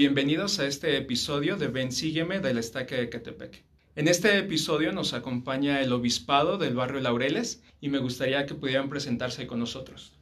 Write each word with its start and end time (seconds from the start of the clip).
Bienvenidos 0.00 0.58
a 0.58 0.66
este 0.66 0.96
episodio 0.96 1.58
de 1.58 1.68
Ven 1.68 1.92
Sígueme 1.92 2.40
del 2.40 2.56
Estaque 2.56 2.94
de 2.94 3.10
Catepec. 3.10 3.62
En 3.96 4.08
este 4.08 4.38
episodio 4.38 4.92
nos 4.92 5.12
acompaña 5.12 5.82
el 5.82 5.92
obispado 5.92 6.56
del 6.56 6.74
barrio 6.74 7.00
Laureles 7.00 7.62
y 7.82 7.90
me 7.90 7.98
gustaría 7.98 8.46
que 8.46 8.54
pudieran 8.54 8.88
presentarse 8.88 9.46
con 9.46 9.58
nosotros. 9.58 10.14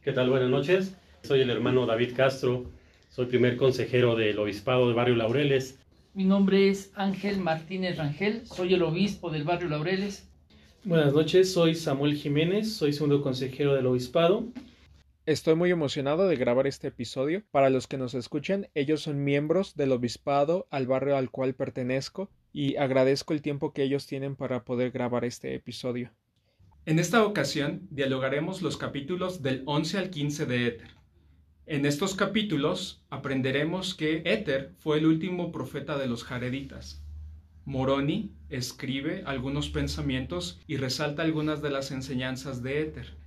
¿Qué 0.00 0.12
tal? 0.12 0.30
Buenas 0.30 0.48
noches. 0.48 0.96
Soy 1.22 1.42
el 1.42 1.50
hermano 1.50 1.84
David 1.84 2.14
Castro, 2.16 2.64
soy 3.10 3.26
primer 3.26 3.58
consejero 3.58 4.16
del 4.16 4.38
obispado 4.38 4.86
del 4.86 4.96
barrio 4.96 5.16
Laureles. 5.16 5.78
Mi 6.14 6.24
nombre 6.24 6.70
es 6.70 6.90
Ángel 6.94 7.40
Martínez 7.40 7.98
Rangel, 7.98 8.46
soy 8.46 8.72
el 8.72 8.82
obispo 8.82 9.28
del 9.28 9.44
barrio 9.44 9.68
Laureles. 9.68 10.30
Buenas 10.82 11.12
noches, 11.12 11.52
soy 11.52 11.74
Samuel 11.74 12.14
Jiménez, 12.14 12.72
soy 12.72 12.94
segundo 12.94 13.20
consejero 13.20 13.74
del 13.74 13.84
obispado. 13.84 14.46
Estoy 15.30 15.54
muy 15.54 15.70
emocionado 15.70 16.26
de 16.26 16.34
grabar 16.34 16.66
este 16.66 16.88
episodio. 16.88 17.44
Para 17.52 17.70
los 17.70 17.86
que 17.86 17.96
nos 17.96 18.14
escuchen, 18.14 18.68
ellos 18.74 19.02
son 19.02 19.22
miembros 19.22 19.76
del 19.76 19.92
obispado 19.92 20.66
al 20.72 20.88
barrio 20.88 21.16
al 21.16 21.30
cual 21.30 21.54
pertenezco 21.54 22.32
y 22.52 22.74
agradezco 22.74 23.32
el 23.32 23.40
tiempo 23.40 23.72
que 23.72 23.84
ellos 23.84 24.08
tienen 24.08 24.34
para 24.34 24.64
poder 24.64 24.90
grabar 24.90 25.24
este 25.24 25.54
episodio. 25.54 26.10
En 26.84 26.98
esta 26.98 27.24
ocasión 27.24 27.86
dialogaremos 27.92 28.60
los 28.60 28.76
capítulos 28.76 29.40
del 29.40 29.62
11 29.66 29.98
al 29.98 30.10
15 30.10 30.46
de 30.46 30.66
Éter. 30.66 30.88
En 31.64 31.86
estos 31.86 32.16
capítulos 32.16 33.04
aprenderemos 33.08 33.94
que 33.94 34.22
Éter 34.24 34.74
fue 34.78 34.98
el 34.98 35.06
último 35.06 35.52
profeta 35.52 35.96
de 35.96 36.08
los 36.08 36.24
Jareditas. 36.24 37.04
Moroni 37.64 38.34
escribe 38.48 39.22
algunos 39.26 39.70
pensamientos 39.70 40.60
y 40.66 40.76
resalta 40.76 41.22
algunas 41.22 41.62
de 41.62 41.70
las 41.70 41.92
enseñanzas 41.92 42.64
de 42.64 42.80
Éter. 42.82 43.19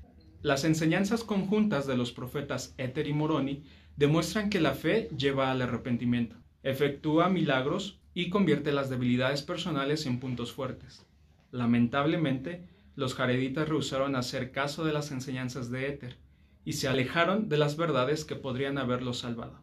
Las 0.43 0.65
enseñanzas 0.65 1.23
conjuntas 1.23 1.87
de 1.87 1.95
los 1.95 2.11
profetas 2.11 2.75
Éter 2.77 3.07
y 3.07 3.13
Moroni 3.13 3.63
demuestran 3.95 4.49
que 4.49 4.59
la 4.59 4.73
fe 4.73 5.07
lleva 5.17 5.49
al 5.49 5.61
arrepentimiento, 5.61 6.35
efectúa 6.63 7.29
milagros 7.29 8.01
y 8.13 8.29
convierte 8.29 8.73
las 8.73 8.89
debilidades 8.89 9.41
personales 9.41 10.05
en 10.05 10.19
puntos 10.19 10.51
fuertes. 10.51 11.05
Lamentablemente, 11.51 12.67
los 12.97 13.15
jareditas 13.15 13.69
rehusaron 13.69 14.17
hacer 14.17 14.51
caso 14.51 14.83
de 14.83 14.91
las 14.91 15.11
enseñanzas 15.11 15.71
de 15.71 15.87
Éter 15.87 16.17
y 16.65 16.73
se 16.73 16.89
alejaron 16.89 17.47
de 17.47 17.57
las 17.57 17.77
verdades 17.77 18.25
que 18.25 18.35
podrían 18.35 18.77
haberlos 18.77 19.19
salvado. 19.19 19.61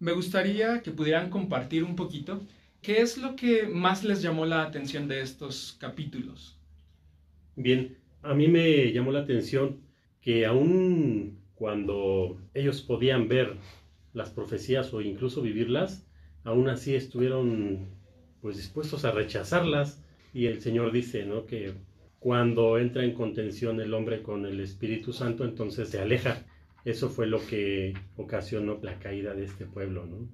Me 0.00 0.10
gustaría 0.10 0.82
que 0.82 0.90
pudieran 0.90 1.30
compartir 1.30 1.84
un 1.84 1.94
poquito 1.94 2.42
qué 2.82 3.00
es 3.00 3.16
lo 3.16 3.36
que 3.36 3.68
más 3.68 4.02
les 4.02 4.22
llamó 4.22 4.44
la 4.44 4.62
atención 4.62 5.06
de 5.06 5.20
estos 5.20 5.76
capítulos. 5.78 6.58
Bien, 7.54 7.97
a 8.28 8.34
mí 8.34 8.46
me 8.46 8.92
llamó 8.92 9.10
la 9.10 9.20
atención 9.20 9.78
que 10.20 10.44
aún 10.44 11.38
cuando 11.54 12.38
ellos 12.52 12.82
podían 12.82 13.26
ver 13.26 13.54
las 14.12 14.30
profecías 14.30 14.92
o 14.92 15.00
incluso 15.00 15.40
vivirlas, 15.40 16.06
aún 16.44 16.68
así 16.68 16.94
estuvieron 16.94 17.86
pues 18.42 18.58
dispuestos 18.58 19.06
a 19.06 19.12
rechazarlas 19.12 20.04
y 20.34 20.44
el 20.44 20.60
Señor 20.60 20.92
dice, 20.92 21.24
¿no? 21.24 21.46
que 21.46 21.72
cuando 22.18 22.78
entra 22.78 23.02
en 23.02 23.14
contención 23.14 23.80
el 23.80 23.94
hombre 23.94 24.22
con 24.22 24.44
el 24.44 24.60
Espíritu 24.60 25.14
Santo, 25.14 25.44
entonces 25.44 25.88
se 25.88 25.98
aleja. 25.98 26.44
Eso 26.84 27.08
fue 27.08 27.26
lo 27.26 27.44
que 27.46 27.94
ocasionó 28.18 28.78
la 28.82 28.98
caída 28.98 29.32
de 29.34 29.44
este 29.44 29.64
pueblo, 29.64 30.04
¿no? 30.04 30.28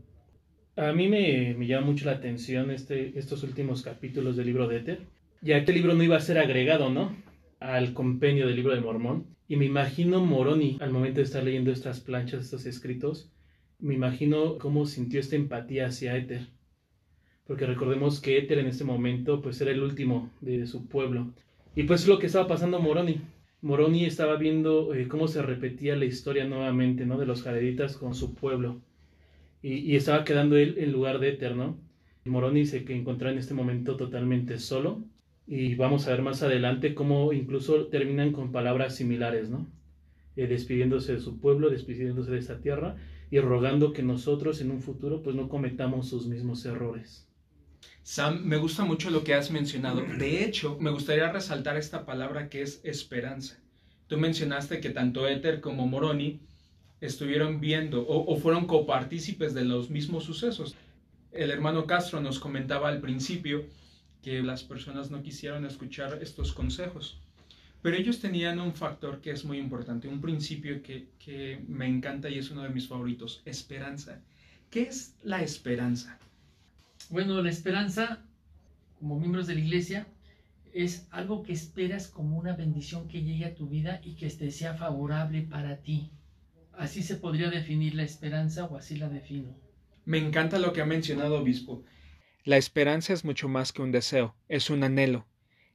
A 0.76 0.92
mí 0.92 1.08
me, 1.08 1.54
me 1.56 1.68
llama 1.68 1.86
mucho 1.86 2.06
la 2.06 2.12
atención 2.12 2.72
este, 2.72 3.16
estos 3.16 3.44
últimos 3.44 3.82
capítulos 3.82 4.36
del 4.36 4.46
libro 4.46 4.66
de 4.66 4.78
Éter, 4.78 5.00
ya 5.40 5.64
que 5.64 5.72
libro 5.72 5.94
no 5.94 6.02
iba 6.02 6.16
a 6.16 6.20
ser 6.20 6.38
agregado, 6.38 6.90
¿no? 6.90 7.14
Al 7.64 7.94
compendio 7.94 8.46
del 8.46 8.56
libro 8.56 8.74
de 8.74 8.80
Mormón 8.82 9.26
y 9.48 9.56
me 9.56 9.64
imagino 9.64 10.22
Moroni 10.24 10.76
al 10.80 10.90
momento 10.90 11.16
de 11.16 11.24
estar 11.24 11.42
leyendo 11.42 11.70
estas 11.70 12.00
planchas, 12.00 12.44
estos 12.44 12.66
escritos, 12.66 13.32
me 13.78 13.94
imagino 13.94 14.58
cómo 14.58 14.84
sintió 14.84 15.18
esta 15.18 15.36
empatía 15.36 15.86
hacia 15.86 16.16
Éter. 16.16 16.48
Porque 17.46 17.66
recordemos 17.66 18.20
que 18.20 18.36
Éter 18.36 18.58
en 18.58 18.66
este 18.66 18.84
momento 18.84 19.40
pues 19.40 19.60
era 19.62 19.70
el 19.70 19.82
último 19.82 20.30
de, 20.42 20.66
su 20.66 20.86
pueblo. 20.86 21.32
Y 21.74 21.84
pues 21.84 22.02
es 22.02 22.08
lo 22.08 22.18
que 22.18 22.26
estaba 22.26 22.46
pasando 22.46 22.80
Moroni. 22.80 23.22
Moroni 23.62 24.04
estaba 24.04 24.36
viendo 24.36 24.94
eh, 24.94 25.08
cómo 25.08 25.26
se 25.26 25.40
repetía 25.40 25.96
la 25.96 26.04
historia 26.04 26.44
nuevamente, 26.44 27.06
¿no? 27.06 27.18
De 27.18 27.26
los 27.26 27.42
jareditas 27.42 27.96
con 27.96 28.14
su 28.14 28.34
pueblo. 28.34 28.82
Y, 29.62 29.96
estaba 29.96 30.24
quedando 30.24 30.58
él 30.58 30.74
en 30.76 30.92
lugar 30.92 31.18
de 31.18 31.30
Éter, 31.30 31.56
¿no? 31.56 31.78
Moroni 32.26 32.66
se 32.66 32.84
encontraba 32.92 33.32
en 33.32 33.38
este 33.38 33.54
momento 33.54 33.96
totalmente 33.96 34.58
solo 34.58 35.02
y 35.46 35.74
vamos 35.74 36.06
a 36.06 36.10
ver 36.10 36.22
más 36.22 36.42
adelante 36.42 36.94
cómo 36.94 37.32
incluso 37.32 37.86
terminan 37.86 38.32
con 38.32 38.52
palabras 38.52 38.96
similares, 38.96 39.50
¿no? 39.50 39.66
Eh, 40.36 40.46
despidiéndose 40.46 41.14
de 41.14 41.20
su 41.20 41.38
pueblo, 41.38 41.70
despidiéndose 41.70 42.30
de 42.30 42.38
esta 42.38 42.60
tierra 42.60 42.96
y 43.30 43.38
rogando 43.40 43.92
que 43.92 44.02
nosotros 44.02 44.60
en 44.60 44.70
un 44.70 44.80
futuro 44.80 45.22
pues 45.22 45.36
no 45.36 45.48
cometamos 45.48 46.08
sus 46.08 46.26
mismos 46.26 46.64
errores. 46.64 47.28
Sam, 48.02 48.42
me 48.44 48.56
gusta 48.56 48.84
mucho 48.84 49.10
lo 49.10 49.24
que 49.24 49.34
has 49.34 49.50
mencionado. 49.50 50.02
De 50.18 50.44
hecho, 50.44 50.76
me 50.80 50.90
gustaría 50.90 51.30
resaltar 51.30 51.76
esta 51.76 52.04
palabra 52.04 52.48
que 52.48 52.62
es 52.62 52.80
esperanza. 52.84 53.58
Tú 54.08 54.18
mencionaste 54.18 54.80
que 54.80 54.90
tanto 54.90 55.26
Éter 55.28 55.60
como 55.60 55.86
Moroni 55.86 56.40
estuvieron 57.00 57.60
viendo 57.60 58.02
o, 58.02 58.30
o 58.30 58.36
fueron 58.36 58.66
copartícipes 58.66 59.54
de 59.54 59.64
los 59.64 59.90
mismos 59.90 60.24
sucesos. 60.24 60.74
El 61.32 61.50
hermano 61.50 61.86
Castro 61.86 62.20
nos 62.20 62.38
comentaba 62.38 62.88
al 62.88 63.00
principio 63.00 63.64
que 64.24 64.42
las 64.42 64.62
personas 64.62 65.10
no 65.10 65.22
quisieron 65.22 65.66
escuchar 65.66 66.18
estos 66.22 66.54
consejos. 66.54 67.20
Pero 67.82 67.96
ellos 67.96 68.20
tenían 68.20 68.58
un 68.58 68.72
factor 68.74 69.20
que 69.20 69.30
es 69.30 69.44
muy 69.44 69.58
importante, 69.58 70.08
un 70.08 70.22
principio 70.22 70.82
que, 70.82 71.08
que 71.18 71.62
me 71.68 71.86
encanta 71.86 72.30
y 72.30 72.38
es 72.38 72.50
uno 72.50 72.62
de 72.62 72.70
mis 72.70 72.88
favoritos, 72.88 73.42
esperanza. 73.44 74.22
¿Qué 74.70 74.84
es 74.84 75.14
la 75.22 75.42
esperanza? 75.42 76.18
Bueno, 77.10 77.42
la 77.42 77.50
esperanza, 77.50 78.22
como 78.98 79.20
miembros 79.20 79.46
de 79.46 79.56
la 79.56 79.60
iglesia, 79.60 80.06
es 80.72 81.06
algo 81.10 81.42
que 81.42 81.52
esperas 81.52 82.08
como 82.08 82.38
una 82.38 82.56
bendición 82.56 83.06
que 83.08 83.22
llegue 83.22 83.44
a 83.44 83.54
tu 83.54 83.68
vida 83.68 84.00
y 84.02 84.14
que 84.14 84.30
te 84.30 84.50
sea 84.50 84.72
favorable 84.72 85.42
para 85.42 85.76
ti. 85.76 86.10
Así 86.72 87.02
se 87.02 87.16
podría 87.16 87.50
definir 87.50 87.94
la 87.94 88.04
esperanza 88.04 88.64
o 88.64 88.78
así 88.78 88.96
la 88.96 89.10
defino. 89.10 89.54
Me 90.06 90.16
encanta 90.16 90.58
lo 90.58 90.72
que 90.72 90.80
ha 90.80 90.86
mencionado 90.86 91.38
obispo. 91.38 91.84
La 92.44 92.58
esperanza 92.58 93.14
es 93.14 93.24
mucho 93.24 93.48
más 93.48 93.72
que 93.72 93.80
un 93.80 93.90
deseo, 93.90 94.36
es 94.50 94.68
un 94.68 94.84
anhelo. 94.84 95.24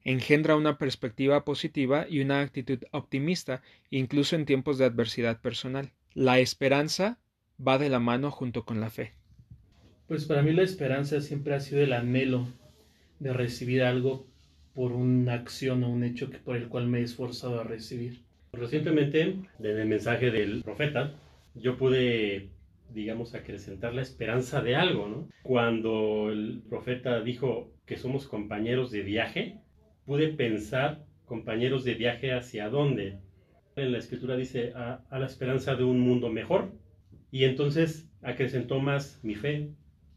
Engendra 0.03 0.55
una 0.55 0.77
perspectiva 0.77 1.43
positiva 1.43 2.05
y 2.07 2.19
una 2.19 2.41
actitud 2.41 2.77
optimista, 2.91 3.63
incluso 3.89 4.35
en 4.35 4.45
tiempos 4.45 4.77
de 4.77 4.85
adversidad 4.85 5.41
personal. 5.41 5.91
La 6.13 6.37
esperanza 6.37 7.17
va 7.59 7.79
de 7.79 7.89
la 7.89 7.99
mano 7.99 8.29
junto 8.29 8.65
con 8.65 8.79
la 8.81 8.91
fe. 8.91 9.13
Pues 10.07 10.25
para 10.25 10.43
mí 10.43 10.53
la 10.53 10.61
esperanza 10.61 11.21
siempre 11.21 11.55
ha 11.55 11.59
sido 11.59 11.81
el 11.81 11.91
anhelo 11.91 12.47
de 13.17 13.33
recibir 13.33 13.81
algo 13.81 14.27
por 14.75 14.91
una 14.91 15.33
acción 15.33 15.83
o 15.83 15.89
un 15.89 16.03
hecho 16.03 16.29
que 16.29 16.37
por 16.37 16.55
el 16.55 16.67
cual 16.67 16.85
me 16.85 16.99
he 16.99 17.03
esforzado 17.03 17.59
a 17.59 17.63
recibir. 17.63 18.21
Recientemente, 18.53 19.21
en 19.21 19.47
el 19.59 19.87
mensaje 19.87 20.29
del 20.29 20.61
profeta, 20.61 21.15
yo 21.55 21.77
pude 21.77 22.49
digamos, 22.99 23.33
acrecentar 23.33 23.93
la 23.93 24.01
esperanza 24.01 24.61
de 24.61 24.75
algo, 24.75 25.07
¿no? 25.07 25.29
Cuando 25.41 26.29
el 26.29 26.61
profeta 26.67 27.21
dijo 27.21 27.71
que 27.85 27.95
somos 27.95 28.27
compañeros 28.27 28.91
de 28.91 29.03
viaje, 29.03 29.61
pude 30.05 30.27
pensar 30.27 31.05
compañeros 31.23 31.85
de 31.85 31.93
viaje 31.93 32.33
hacia 32.33 32.69
dónde. 32.69 33.19
En 33.77 33.93
la 33.93 33.99
escritura 33.99 34.35
dice 34.35 34.73
a, 34.75 35.05
la 35.11 35.25
esperanza 35.25 35.75
de 35.75 35.85
un 35.85 36.01
mundo 36.01 36.29
mejor. 36.29 36.73
Y 37.31 37.45
entonces 37.45 38.09
acrecentó 38.21 38.81
más 38.81 39.21
mi 39.23 39.35
fe, 39.35 39.69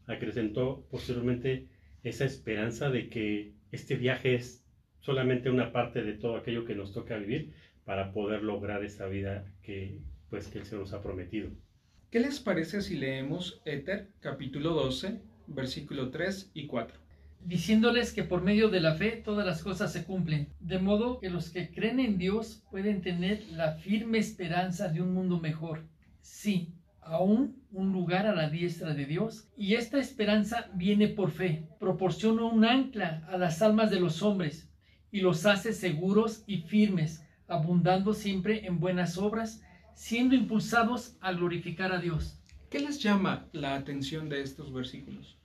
acrecentó 0.05 0.85
posteriormente 0.91 1.69
esa 2.03 2.25
esperanza 2.25 2.89
de 2.89 3.07
que 3.07 3.53
este 3.71 3.95
viaje 3.95 4.35
es 4.35 4.67
solamente 4.99 5.49
una 5.49 5.71
parte 5.71 6.03
de 6.03 6.13
todo 6.13 6.35
aquello 6.35 6.65
que 6.65 6.75
nos 6.75 6.91
toca 6.91 7.15
vivir 7.15 7.53
para 7.85 8.11
poder 8.11 8.43
lograr 8.43 8.83
esa 8.83 9.07
vida 9.07 9.45
que 9.61 9.99
pues 10.29 10.47
que 10.47 10.59
el 10.59 10.65
Señor 10.65 10.81
nos 10.81 10.93
ha 10.93 11.01
prometido. 11.01 11.49
¿Qué 12.13 12.19
les 12.19 12.39
parece 12.39 12.83
si 12.83 12.95
leemos 12.95 13.59
Éter 13.65 14.11
capítulo 14.19 14.75
12, 14.75 15.19
versículo 15.47 16.11
3 16.11 16.51
y 16.53 16.67
4? 16.67 16.95
Diciéndoles 17.43 18.13
que 18.13 18.21
por 18.21 18.43
medio 18.43 18.69
de 18.69 18.81
la 18.81 18.93
fe 18.93 19.13
todas 19.25 19.43
las 19.43 19.63
cosas 19.63 19.91
se 19.91 20.03
cumplen, 20.03 20.47
de 20.59 20.77
modo 20.77 21.19
que 21.19 21.31
los 21.31 21.49
que 21.49 21.71
creen 21.71 21.99
en 21.99 22.19
Dios 22.19 22.61
pueden 22.69 23.01
tener 23.01 23.43
la 23.49 23.77
firme 23.77 24.19
esperanza 24.19 24.89
de 24.89 25.01
un 25.01 25.11
mundo 25.11 25.39
mejor. 25.39 25.87
Sí, 26.21 26.75
aún 27.01 27.63
un 27.71 27.91
lugar 27.91 28.27
a 28.27 28.35
la 28.35 28.47
diestra 28.47 28.93
de 28.93 29.07
Dios, 29.07 29.49
y 29.57 29.73
esta 29.73 29.97
esperanza 29.97 30.69
viene 30.75 31.07
por 31.07 31.31
fe, 31.31 31.67
proporciona 31.79 32.43
un 32.43 32.63
ancla 32.63 33.27
a 33.27 33.39
las 33.39 33.63
almas 33.63 33.89
de 33.89 33.99
los 33.99 34.21
hombres 34.21 34.69
y 35.11 35.21
los 35.21 35.47
hace 35.47 35.73
seguros 35.73 36.43
y 36.45 36.57
firmes, 36.57 37.25
abundando 37.47 38.13
siempre 38.13 38.67
en 38.67 38.79
buenas 38.79 39.17
obras 39.17 39.63
siendo 39.95 40.35
impulsados 40.35 41.17
a 41.21 41.33
glorificar 41.33 41.91
a 41.91 41.99
Dios. 41.99 42.39
¿Qué 42.69 42.79
les 42.79 42.99
llama 43.01 43.47
la 43.51 43.75
atención 43.75 44.29
de 44.29 44.41
estos 44.41 44.73
versículos? 44.73 45.37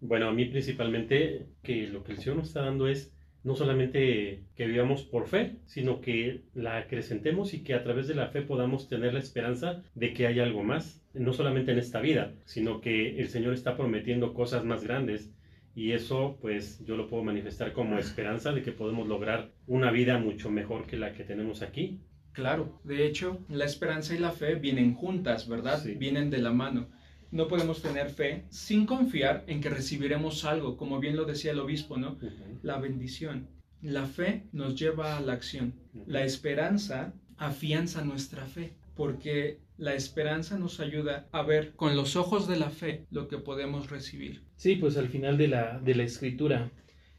Bueno, 0.00 0.28
a 0.28 0.32
mí 0.32 0.44
principalmente 0.44 1.46
que 1.62 1.86
lo 1.86 2.04
que 2.04 2.12
el 2.12 2.18
Señor 2.18 2.36
nos 2.36 2.48
está 2.48 2.62
dando 2.62 2.88
es 2.88 3.14
no 3.42 3.54
solamente 3.54 4.42
que 4.56 4.66
vivamos 4.66 5.02
por 5.02 5.26
fe, 5.26 5.56
sino 5.66 6.00
que 6.00 6.42
la 6.54 6.78
acrecentemos 6.78 7.54
y 7.54 7.62
que 7.62 7.74
a 7.74 7.82
través 7.82 8.08
de 8.08 8.14
la 8.14 8.28
fe 8.28 8.42
podamos 8.42 8.88
tener 8.88 9.12
la 9.12 9.20
esperanza 9.20 9.82
de 9.94 10.14
que 10.14 10.26
hay 10.26 10.40
algo 10.40 10.62
más, 10.62 11.02
no 11.12 11.32
solamente 11.32 11.72
en 11.72 11.78
esta 11.78 12.00
vida, 12.00 12.32
sino 12.46 12.80
que 12.80 13.20
el 13.20 13.28
Señor 13.28 13.52
está 13.52 13.76
prometiendo 13.76 14.34
cosas 14.34 14.64
más 14.64 14.82
grandes 14.82 15.30
y 15.74 15.92
eso 15.92 16.38
pues 16.40 16.84
yo 16.86 16.96
lo 16.96 17.08
puedo 17.08 17.22
manifestar 17.22 17.72
como 17.72 17.98
esperanza 17.98 18.52
de 18.52 18.62
que 18.62 18.72
podemos 18.72 19.08
lograr 19.08 19.52
una 19.66 19.90
vida 19.90 20.18
mucho 20.18 20.50
mejor 20.50 20.86
que 20.86 20.96
la 20.96 21.12
que 21.12 21.24
tenemos 21.24 21.62
aquí. 21.62 22.00
Claro, 22.34 22.80
de 22.82 23.06
hecho, 23.06 23.38
la 23.48 23.64
esperanza 23.64 24.12
y 24.12 24.18
la 24.18 24.32
fe 24.32 24.56
vienen 24.56 24.94
juntas, 24.94 25.48
¿verdad? 25.48 25.80
Sí. 25.80 25.94
Vienen 25.94 26.30
de 26.30 26.38
la 26.38 26.50
mano. 26.52 26.88
No 27.30 27.46
podemos 27.46 27.80
tener 27.80 28.10
fe 28.10 28.44
sin 28.50 28.86
confiar 28.86 29.44
en 29.46 29.60
que 29.60 29.70
recibiremos 29.70 30.44
algo, 30.44 30.76
como 30.76 30.98
bien 30.98 31.16
lo 31.16 31.26
decía 31.26 31.52
el 31.52 31.60
obispo, 31.60 31.96
¿no? 31.96 32.18
La 32.62 32.78
bendición. 32.78 33.48
La 33.82 34.06
fe 34.06 34.48
nos 34.52 34.74
lleva 34.74 35.16
a 35.16 35.20
la 35.20 35.32
acción. 35.32 35.74
La 36.06 36.24
esperanza 36.24 37.14
afianza 37.36 38.04
nuestra 38.04 38.46
fe, 38.46 38.74
porque 38.96 39.60
la 39.76 39.94
esperanza 39.94 40.58
nos 40.58 40.80
ayuda 40.80 41.28
a 41.30 41.42
ver 41.42 41.72
con 41.76 41.94
los 41.94 42.16
ojos 42.16 42.48
de 42.48 42.56
la 42.56 42.70
fe 42.70 43.06
lo 43.10 43.28
que 43.28 43.38
podemos 43.38 43.90
recibir. 43.90 44.42
Sí, 44.56 44.74
pues 44.74 44.96
al 44.96 45.08
final 45.08 45.38
de 45.38 45.48
la, 45.48 45.78
de 45.78 45.94
la 45.94 46.02
escritura 46.02 46.72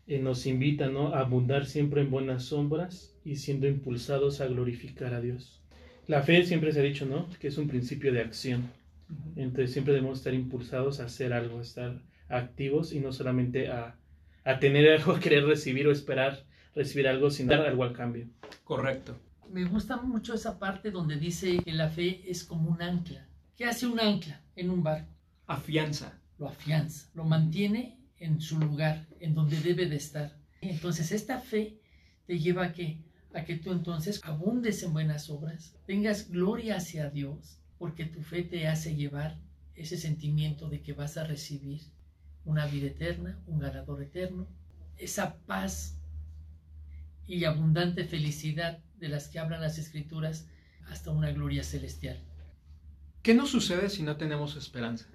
eh, 0.08 0.20
nos 0.20 0.46
invita 0.46 0.88
¿no? 0.88 1.14
a 1.14 1.22
abundar 1.22 1.66
siempre 1.66 2.02
en 2.02 2.12
buenas 2.12 2.44
sombras 2.44 3.15
y 3.26 3.36
siendo 3.36 3.68
impulsados 3.68 4.40
a 4.40 4.48
glorificar 4.48 5.14
a 5.14 5.20
Dios. 5.20 5.62
La 6.08 6.22
fe 6.22 6.46
siempre 6.46 6.72
se 6.72 6.80
ha 6.80 6.84
dicho, 6.84 7.06
¿no? 7.06 7.28
Que 7.40 7.48
es 7.48 7.58
un 7.58 7.68
principio 7.68 8.14
de 8.14 8.22
acción. 8.22 8.70
Entonces 9.36 9.74
siempre 9.74 9.94
debemos 9.94 10.20
estar 10.20 10.34
impulsados 10.34 11.00
a 11.00 11.06
hacer 11.06 11.34
algo, 11.34 11.60
a 11.60 11.64
estar 11.64 12.02
activos 12.30 12.94
y 12.94 13.00
no 13.00 13.12
solamente 13.12 13.68
a, 13.68 13.98
a 14.44 14.60
tener 14.60 14.88
algo, 14.90 15.14
a 15.14 15.20
querer 15.20 15.46
recibir 15.46 15.88
o 15.88 15.92
esperar 15.92 16.46
recibir 16.76 17.08
algo 17.08 17.30
sin 17.30 17.48
dar 17.48 17.62
algo 17.62 17.84
al 17.84 17.94
cambio. 17.94 18.28
Correcto. 18.64 19.18
Me 19.50 19.64
gusta 19.64 19.98
mucho 19.98 20.34
esa 20.34 20.60
parte 20.60 20.92
donde 20.92 21.18
dice 21.18 21.60
que 21.64 21.72
la 21.72 21.90
fe 21.90 22.30
es 22.30 22.44
como 22.44 22.70
un 22.70 22.82
ancla. 22.82 23.28
¿Qué 23.56 23.66
hace 23.66 23.88
un 23.88 24.00
ancla 24.00 24.42
en 24.56 24.70
un 24.70 24.84
barco? 24.84 25.12
Afianza. 25.48 26.20
Lo 26.38 26.50
afianza, 26.50 27.10
lo 27.14 27.24
mantiene 27.24 27.98
en 28.18 28.42
su 28.42 28.60
lugar, 28.60 29.08
en 29.20 29.34
donde 29.34 29.60
debe 29.62 29.86
de 29.86 29.96
estar. 29.96 30.38
Entonces 30.60 31.14
esta 31.14 31.40
fe 31.40 31.80
te 32.26 32.40
lleva 32.40 32.66
a 32.66 32.74
que, 32.74 33.00
a 33.36 33.44
que 33.44 33.58
tú 33.58 33.74
entonces 33.74 34.22
abundes 34.24 34.82
en 34.82 34.94
buenas 34.94 35.30
obras, 35.30 35.76
tengas 35.86 36.30
gloria 36.30 36.78
hacia 36.78 37.10
Dios, 37.10 37.60
porque 37.78 38.06
tu 38.06 38.22
fe 38.22 38.44
te 38.44 38.68
hace 38.68 38.96
llevar 38.96 39.38
ese 39.76 39.98
sentimiento 39.98 40.70
de 40.70 40.82
que 40.82 40.94
vas 40.94 41.18
a 41.18 41.26
recibir 41.26 41.82
una 42.46 42.66
vida 42.66 42.88
eterna, 42.88 43.38
un 43.46 43.60
ganador 43.60 44.02
eterno, 44.02 44.48
esa 44.98 45.36
paz 45.46 46.00
y 47.28 47.44
abundante 47.44 48.06
felicidad 48.06 48.80
de 49.00 49.10
las 49.10 49.28
que 49.28 49.40
hablan 49.40 49.60
las 49.60 49.78
escrituras 49.78 50.48
hasta 50.88 51.12
una 51.12 51.32
gloria 51.32 51.64
celestial. 51.64 52.18
¿Qué 53.22 53.34
nos 53.34 53.50
sucede 53.50 53.90
si 53.90 54.04
no 54.04 54.16
tenemos 54.16 54.56
esperanza? 54.56 55.08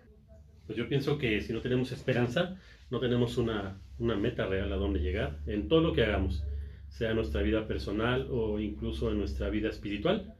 Pues 0.66 0.76
yo 0.76 0.86
pienso 0.90 1.16
que 1.16 1.40
si 1.40 1.54
no 1.54 1.62
tenemos 1.62 1.90
esperanza, 1.90 2.58
no 2.90 3.00
tenemos 3.00 3.38
una, 3.38 3.80
una 3.98 4.16
meta 4.16 4.46
real 4.46 4.70
a 4.74 4.76
dónde 4.76 5.00
llegar 5.00 5.38
en 5.46 5.68
todo 5.68 5.80
lo 5.80 5.94
que 5.94 6.02
hagamos, 6.02 6.44
sea 6.90 7.14
nuestra 7.14 7.42
vida 7.42 7.66
personal 7.66 8.28
o 8.30 8.60
incluso 8.60 9.10
en 9.10 9.18
nuestra 9.18 9.48
vida 9.48 9.70
espiritual, 9.70 10.34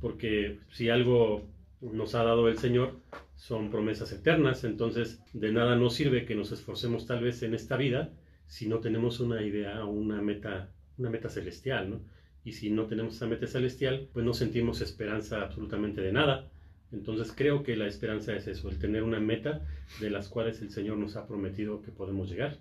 porque 0.00 0.60
si 0.70 0.88
algo 0.88 1.42
nos 1.80 2.14
ha 2.14 2.22
dado 2.22 2.48
el 2.48 2.58
Señor 2.58 2.92
son 3.34 3.70
promesas 3.70 4.12
eternas, 4.12 4.64
entonces 4.64 5.20
de 5.32 5.52
nada 5.52 5.74
nos 5.76 5.94
sirve 5.94 6.24
que 6.24 6.34
nos 6.34 6.52
esforcemos 6.52 7.06
tal 7.06 7.24
vez 7.24 7.42
en 7.42 7.54
esta 7.54 7.76
vida 7.76 8.10
si 8.46 8.68
no 8.68 8.78
tenemos 8.78 9.20
una 9.20 9.42
idea 9.42 9.84
o 9.84 9.90
una 9.90 10.22
meta, 10.22 10.70
una 10.98 11.10
meta 11.10 11.28
celestial, 11.28 11.90
¿no? 11.90 12.00
Y 12.44 12.52
si 12.52 12.70
no 12.70 12.86
tenemos 12.86 13.16
esa 13.16 13.26
meta 13.26 13.46
celestial, 13.48 14.08
pues 14.12 14.24
no 14.24 14.32
sentimos 14.32 14.80
esperanza 14.80 15.42
absolutamente 15.42 16.00
de 16.00 16.12
nada. 16.12 16.48
Entonces 16.92 17.32
creo 17.36 17.64
que 17.64 17.74
la 17.74 17.88
esperanza 17.88 18.36
es 18.36 18.46
eso, 18.46 18.70
el 18.70 18.78
tener 18.78 19.02
una 19.02 19.18
meta 19.18 19.66
de 20.00 20.10
las 20.10 20.28
cuales 20.28 20.62
el 20.62 20.70
Señor 20.70 20.98
nos 20.98 21.16
ha 21.16 21.26
prometido 21.26 21.82
que 21.82 21.90
podemos 21.90 22.30
llegar. 22.30 22.58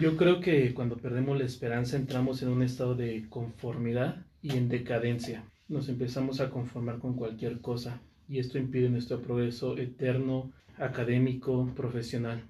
Yo 0.00 0.16
creo 0.16 0.40
que 0.40 0.74
cuando 0.74 0.96
perdemos 0.96 1.38
la 1.38 1.44
esperanza 1.44 1.96
entramos 1.96 2.42
en 2.42 2.48
un 2.48 2.62
estado 2.62 2.94
de 2.94 3.26
conformidad 3.28 4.24
y 4.42 4.56
en 4.56 4.68
decadencia. 4.68 5.44
Nos 5.68 5.88
empezamos 5.88 6.40
a 6.40 6.50
conformar 6.50 6.98
con 6.98 7.14
cualquier 7.14 7.60
cosa 7.60 8.00
y 8.28 8.38
esto 8.38 8.58
impide 8.58 8.90
nuestro 8.90 9.20
progreso 9.20 9.76
eterno, 9.76 10.52
académico, 10.76 11.72
profesional. 11.74 12.42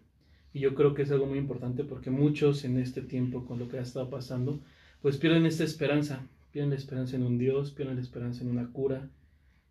Y 0.52 0.60
yo 0.60 0.74
creo 0.74 0.94
que 0.94 1.02
es 1.02 1.10
algo 1.10 1.26
muy 1.26 1.38
importante 1.38 1.84
porque 1.84 2.10
muchos 2.10 2.64
en 2.64 2.78
este 2.78 3.02
tiempo 3.02 3.44
con 3.46 3.58
lo 3.58 3.68
que 3.68 3.78
ha 3.78 3.82
estado 3.82 4.10
pasando, 4.10 4.60
pues 5.00 5.16
pierden 5.16 5.46
esta 5.46 5.64
esperanza, 5.64 6.26
pierden 6.50 6.70
la 6.70 6.76
esperanza 6.76 7.16
en 7.16 7.22
un 7.22 7.38
Dios, 7.38 7.72
pierden 7.72 7.96
la 7.96 8.02
esperanza 8.02 8.42
en 8.42 8.50
una 8.50 8.72
cura 8.72 9.08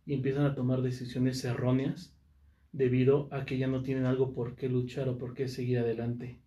y 0.06 0.14
empiezan 0.14 0.46
a 0.46 0.56
tomar 0.56 0.82
decisiones 0.82 1.44
erróneas 1.44 2.14
debido 2.72 3.28
a 3.32 3.46
que 3.46 3.58
ya 3.58 3.68
no 3.68 3.82
tienen 3.82 4.06
algo 4.06 4.34
por 4.34 4.56
qué 4.56 4.70
luchar 4.70 5.10
o 5.10 5.18
por 5.18 5.34
qué 5.34 5.48
seguir 5.48 5.80
adelante. 5.80 6.40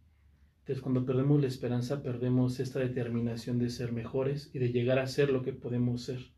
Entonces 0.60 0.82
cuando 0.82 1.04
perdemos 1.04 1.40
la 1.40 1.48
esperanza 1.48 2.02
perdemos 2.02 2.60
esta 2.60 2.78
determinación 2.78 3.58
de 3.58 3.70
ser 3.70 3.92
mejores 3.92 4.50
y 4.52 4.58
de 4.58 4.72
llegar 4.72 4.98
a 4.98 5.06
ser 5.06 5.30
lo 5.30 5.42
que 5.42 5.52
podemos 5.52 6.02
ser. 6.02 6.30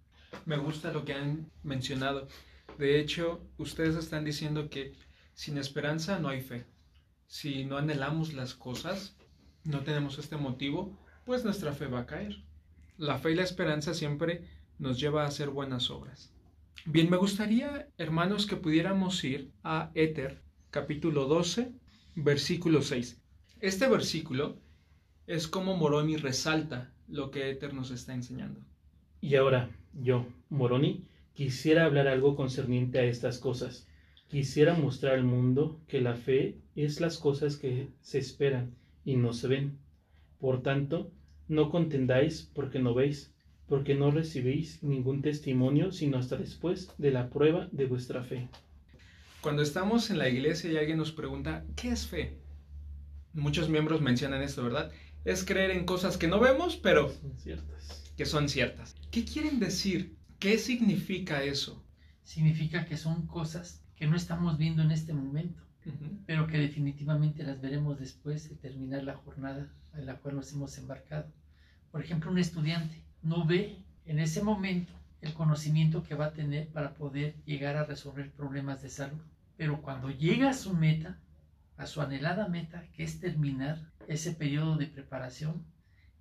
Me 0.46 0.56
gusta 0.56 0.92
lo 0.92 1.04
que 1.04 1.14
han 1.14 1.50
mencionado. 1.62 2.28
De 2.78 2.98
hecho, 2.98 3.46
ustedes 3.58 3.96
están 3.96 4.24
diciendo 4.24 4.70
que 4.70 4.94
sin 5.34 5.58
esperanza 5.58 6.18
no 6.18 6.28
hay 6.28 6.40
fe. 6.40 6.64
Si 7.26 7.64
no 7.64 7.76
anhelamos 7.76 8.32
las 8.32 8.54
cosas, 8.54 9.16
no 9.64 9.80
tenemos 9.80 10.18
este 10.18 10.36
motivo, 10.36 10.98
pues 11.24 11.44
nuestra 11.44 11.72
fe 11.72 11.86
va 11.86 12.00
a 12.00 12.06
caer. 12.06 12.42
La 12.96 13.18
fe 13.18 13.32
y 13.32 13.34
la 13.34 13.42
esperanza 13.42 13.94
siempre 13.94 14.48
nos 14.78 14.98
lleva 14.98 15.24
a 15.24 15.28
hacer 15.28 15.50
buenas 15.50 15.90
obras. 15.90 16.32
Bien, 16.84 17.08
me 17.08 17.16
gustaría, 17.16 17.88
hermanos, 17.96 18.46
que 18.46 18.56
pudiéramos 18.56 19.22
ir 19.24 19.52
a 19.62 19.90
Éter, 19.94 20.42
capítulo 20.70 21.26
12, 21.26 21.72
versículo 22.16 22.82
6. 22.82 23.21
Este 23.62 23.86
versículo 23.86 24.56
es 25.28 25.46
como 25.46 25.76
Moroni 25.76 26.16
resalta 26.16 26.92
lo 27.06 27.30
que 27.30 27.48
Éter 27.48 27.74
nos 27.74 27.92
está 27.92 28.12
enseñando. 28.12 28.58
Y 29.20 29.36
ahora, 29.36 29.70
yo, 29.92 30.26
Moroni, 30.50 31.06
quisiera 31.32 31.84
hablar 31.84 32.08
algo 32.08 32.34
concerniente 32.34 32.98
a 32.98 33.04
estas 33.04 33.38
cosas. 33.38 33.86
Quisiera 34.26 34.74
mostrar 34.74 35.14
al 35.14 35.22
mundo 35.22 35.80
que 35.86 36.00
la 36.00 36.16
fe 36.16 36.58
es 36.74 37.00
las 37.00 37.18
cosas 37.18 37.56
que 37.56 37.90
se 38.00 38.18
esperan 38.18 38.74
y 39.04 39.14
no 39.14 39.32
se 39.32 39.46
ven. 39.46 39.78
Por 40.40 40.64
tanto, 40.64 41.12
no 41.46 41.70
contendáis 41.70 42.50
porque 42.52 42.80
no 42.80 42.94
veis, 42.94 43.32
porque 43.68 43.94
no 43.94 44.10
recibéis 44.10 44.82
ningún 44.82 45.22
testimonio 45.22 45.92
sino 45.92 46.18
hasta 46.18 46.36
después 46.36 46.92
de 46.98 47.12
la 47.12 47.30
prueba 47.30 47.68
de 47.70 47.86
vuestra 47.86 48.24
fe. 48.24 48.48
Cuando 49.40 49.62
estamos 49.62 50.10
en 50.10 50.18
la 50.18 50.28
iglesia 50.28 50.72
y 50.72 50.76
alguien 50.78 50.98
nos 50.98 51.12
pregunta, 51.12 51.64
¿qué 51.76 51.90
es 51.90 52.08
fe? 52.08 52.41
Muchos 53.34 53.68
miembros 53.68 54.00
mencionan 54.00 54.42
esto, 54.42 54.62
¿verdad? 54.62 54.90
Es 55.24 55.44
creer 55.44 55.70
en 55.70 55.84
cosas 55.86 56.16
que 56.16 56.28
no 56.28 56.40
vemos, 56.40 56.76
pero 56.76 57.10
Son 57.10 57.38
ciertas. 57.38 58.12
que 58.16 58.26
son 58.26 58.48
ciertas. 58.48 58.94
¿Qué 59.10 59.24
quieren 59.24 59.58
decir? 59.60 60.16
¿Qué 60.38 60.58
significa 60.58 61.42
eso? 61.42 61.84
Significa 62.24 62.84
que 62.84 62.96
son 62.96 63.26
cosas 63.26 63.82
que 63.96 64.06
no 64.06 64.16
estamos 64.16 64.58
viendo 64.58 64.82
en 64.82 64.90
este 64.90 65.12
momento, 65.12 65.62
pero 66.26 66.46
que 66.46 66.58
definitivamente 66.58 67.42
las 67.44 67.60
veremos 67.60 67.98
después 67.98 68.48
de 68.48 68.56
terminar 68.56 69.04
la 69.04 69.14
jornada 69.14 69.72
en 69.94 70.06
la 70.06 70.16
cual 70.16 70.36
nos 70.36 70.52
hemos 70.52 70.76
embarcado. 70.78 71.26
Por 71.90 72.02
ejemplo, 72.02 72.30
un 72.30 72.38
estudiante 72.38 73.02
no 73.22 73.46
ve 73.46 73.78
en 74.06 74.18
ese 74.18 74.42
momento 74.42 74.92
el 75.20 75.32
conocimiento 75.34 76.02
que 76.02 76.14
va 76.16 76.26
a 76.26 76.32
tener 76.32 76.68
para 76.68 76.94
poder 76.94 77.36
llegar 77.44 77.76
a 77.76 77.84
resolver 77.84 78.32
problemas 78.32 78.82
de 78.82 78.88
salud, 78.88 79.20
pero 79.56 79.80
cuando 79.80 80.10
llega 80.10 80.50
a 80.50 80.54
su 80.54 80.74
meta, 80.74 81.20
a 81.76 81.86
su 81.86 82.00
anhelada 82.00 82.48
meta, 82.48 82.84
que 82.94 83.04
es 83.04 83.20
terminar 83.20 83.90
ese 84.08 84.32
periodo 84.32 84.76
de 84.76 84.86
preparación 84.86 85.64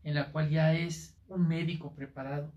en 0.04 0.16
la 0.16 0.32
cual 0.32 0.50
ya 0.50 0.74
es 0.74 1.16
un 1.28 1.48
médico 1.48 1.94
preparado, 1.94 2.52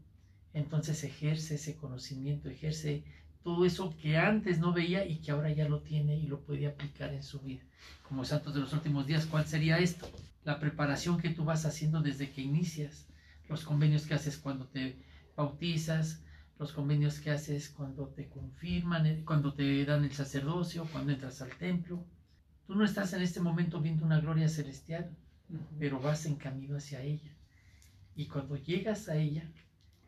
entonces 0.53 1.03
ejerce 1.05 1.57
ese 1.57 1.77
conocimiento, 1.77 2.49
ejerce 2.49 3.05
todo 3.43 3.67
eso 3.67 3.95
que 4.01 4.17
antes 4.17 4.59
no 4.59 4.73
veía 4.73 5.05
y 5.07 5.19
que 5.19 5.31
ahora 5.31 5.51
ya 5.51 5.69
lo 5.69 5.83
tiene 5.83 6.17
y 6.17 6.27
lo 6.27 6.41
puede 6.41 6.67
aplicar 6.67 7.13
en 7.13 7.23
su 7.23 7.41
vida. 7.41 7.63
Como 8.03 8.25
santos 8.25 8.55
de 8.55 8.61
los 8.61 8.73
últimos 8.73 9.07
días, 9.07 9.27
¿cuál 9.27 9.47
sería 9.47 9.79
esto? 9.79 10.11
La 10.45 10.59
preparación 10.59 11.21
que 11.21 11.31
tú 11.31 11.45
vas 11.45 11.67
haciendo 11.67 12.01
desde 12.01 12.31
que 12.31 12.41
inicias, 12.41 13.07
los 13.49 13.65
convenios 13.65 14.07
que 14.07 14.15
haces 14.15 14.39
cuando 14.39 14.67
te 14.67 14.97
bautizas, 15.37 16.23
los 16.59 16.73
convenios 16.73 17.19
que 17.21 17.31
haces 17.31 17.69
cuando 17.69 18.09
te 18.09 18.29
confirman, 18.29 19.07
eh, 19.07 19.23
cuando 19.25 19.53
te 19.53 19.85
dan 19.85 20.05
el 20.05 20.13
sacerdocio, 20.13 20.87
cuando 20.91 21.13
entras 21.13 21.43
al 21.43 21.55
templo. 21.57 22.05
Tú 22.67 22.75
no 22.75 22.85
estás 22.85 23.13
en 23.13 23.23
este 23.23 23.41
momento 23.41 23.81
viendo 23.81 24.05
una 24.05 24.21
gloria 24.21 24.49
celestial, 24.49 25.11
pero 25.79 26.01
vas 26.01 26.27
en 26.27 26.37
camino 26.37 26.77
hacia 26.77 27.03
ella. 27.03 27.31
Y 28.17 28.27
cuando 28.27 28.57
llegas 28.57 29.09
a 29.09 29.17
ella, 29.17 29.51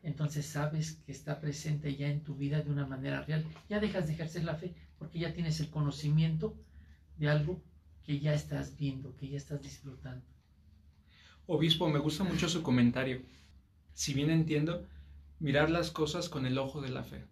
entonces 0.03 0.47
sabes 0.47 1.03
que 1.05 1.13
está 1.13 1.41
presente 1.41 1.97
ya 1.97 2.09
en 2.09 2.23
tu 2.23 2.35
vida 2.35 2.63
de 2.63 2.71
una 2.71 2.87
manera 2.87 3.23
real. 3.23 3.45
Ya 3.69 3.81
dejas 3.81 4.07
de 4.07 4.15
ejercer 4.15 4.45
la 4.45 4.55
fe 4.55 4.75
porque 4.99 5.19
ya 5.19 5.35
tienes 5.35 5.61
el 5.61 5.69
conocimiento 5.69 6.57
de 7.19 7.29
algo 7.29 7.61
que 8.05 8.21
ya 8.21 8.33
estás 8.33 8.77
viendo, 8.77 9.17
que 9.17 9.29
ya 9.29 9.37
estás 9.37 9.63
disfrutando. 9.63 10.25
Obispo, 11.47 11.89
me 11.89 11.99
gusta 11.99 12.25
mucho 12.25 12.49
su 12.49 12.63
comentario. 12.63 13.23
Si 13.95 14.15
bien 14.15 14.31
entiendo, 14.31 14.87
mirar 15.39 15.71
las 15.71 15.91
cosas 15.91 16.29
con 16.29 16.47
el 16.47 16.59
ojo 16.59 16.81
de 16.81 16.91
la 16.91 17.03
fe. 17.03 17.25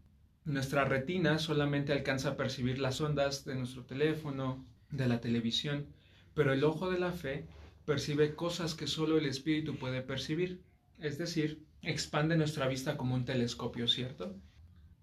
Nuestra 0.44 0.84
retina 0.84 1.38
solamente 1.38 1.92
alcanza 1.92 2.30
a 2.30 2.36
percibir 2.36 2.78
las 2.78 3.00
ondas 3.00 3.44
de 3.44 3.54
nuestro 3.54 3.84
teléfono, 3.84 4.64
de 4.96 5.06
la 5.06 5.20
televisión, 5.20 5.86
pero 6.34 6.52
el 6.52 6.64
ojo 6.64 6.90
de 6.90 6.98
la 6.98 7.12
fe 7.12 7.44
percibe 7.84 8.34
cosas 8.34 8.74
que 8.74 8.86
solo 8.86 9.18
el 9.18 9.26
espíritu 9.26 9.76
puede 9.76 10.02
percibir, 10.02 10.62
es 10.98 11.18
decir, 11.18 11.64
expande 11.82 12.36
nuestra 12.36 12.66
vista 12.66 12.96
como 12.96 13.14
un 13.14 13.24
telescopio, 13.24 13.88
¿cierto? 13.88 14.34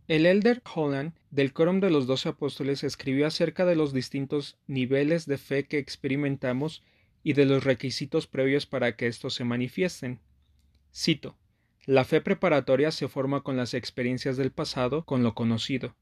El 0.07 0.25
elder 0.25 0.61
Holland 0.73 1.13
del 1.29 1.53
Quórum 1.53 1.79
de 1.79 1.89
los 1.89 2.07
Doce 2.07 2.29
Apóstoles 2.29 2.83
escribió 2.83 3.27
acerca 3.27 3.65
de 3.65 3.75
los 3.75 3.93
distintos 3.93 4.57
niveles 4.67 5.25
de 5.25 5.37
fe 5.37 5.65
que 5.65 5.77
experimentamos 5.77 6.83
y 7.23 7.33
de 7.33 7.45
los 7.45 7.63
requisitos 7.63 8.27
previos 8.27 8.65
para 8.65 8.95
que 8.95 9.07
estos 9.07 9.35
se 9.35 9.43
manifiesten. 9.43 10.19
Cito 10.93 11.37
La 11.85 12.03
fe 12.03 12.19
preparatoria 12.19 12.91
se 12.91 13.07
forma 13.07 13.41
con 13.41 13.55
las 13.57 13.73
experiencias 13.73 14.37
del 14.37 14.51
pasado 14.51 15.05
con 15.05 15.23
lo 15.23 15.33
conocido, 15.33 15.95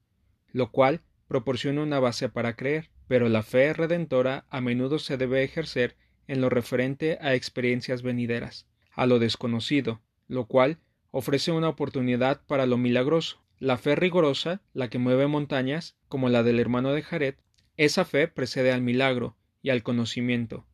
lo 0.53 0.72
cual 0.72 1.01
proporciona 1.29 1.83
una 1.83 2.00
base 2.00 2.27
para 2.27 2.57
creer, 2.57 2.89
pero 3.07 3.29
la 3.29 3.43
fe 3.43 3.71
redentora 3.71 4.45
a 4.50 4.59
menudo 4.59 5.00
se 5.00 5.15
debe 5.15 5.43
ejercer 5.43 5.95
en 6.27 6.41
lo 6.41 6.50
referente 6.50 7.17
a 7.21 7.36
experiencias 7.36 8.01
venideras, 8.01 8.67
a 8.91 9.05
lo 9.05 9.19
desconocido, 9.19 10.01
lo 10.27 10.48
cual 10.48 10.79
ofrece 11.12 11.51
una 11.51 11.69
oportunidad 11.69 12.41
para 12.45 12.65
lo 12.65 12.77
milagroso. 12.77 13.41
La 13.59 13.77
fe 13.77 13.95
rigurosa, 13.95 14.62
la 14.74 14.89
que 14.89 15.00
mueve 15.00 15.27
montañas, 15.27 15.95
como 16.07 16.29
la 16.29 16.43
del 16.43 16.59
hermano 16.59 16.93
de 16.93 17.03
Jared, 17.03 17.36
esa 17.77 18.05
fe 18.05 18.27
precede 18.27 18.71
al 18.71 18.81
milagro 18.81 19.38
y 19.62 19.69
al 19.69 19.83
conocimiento. 19.83 20.65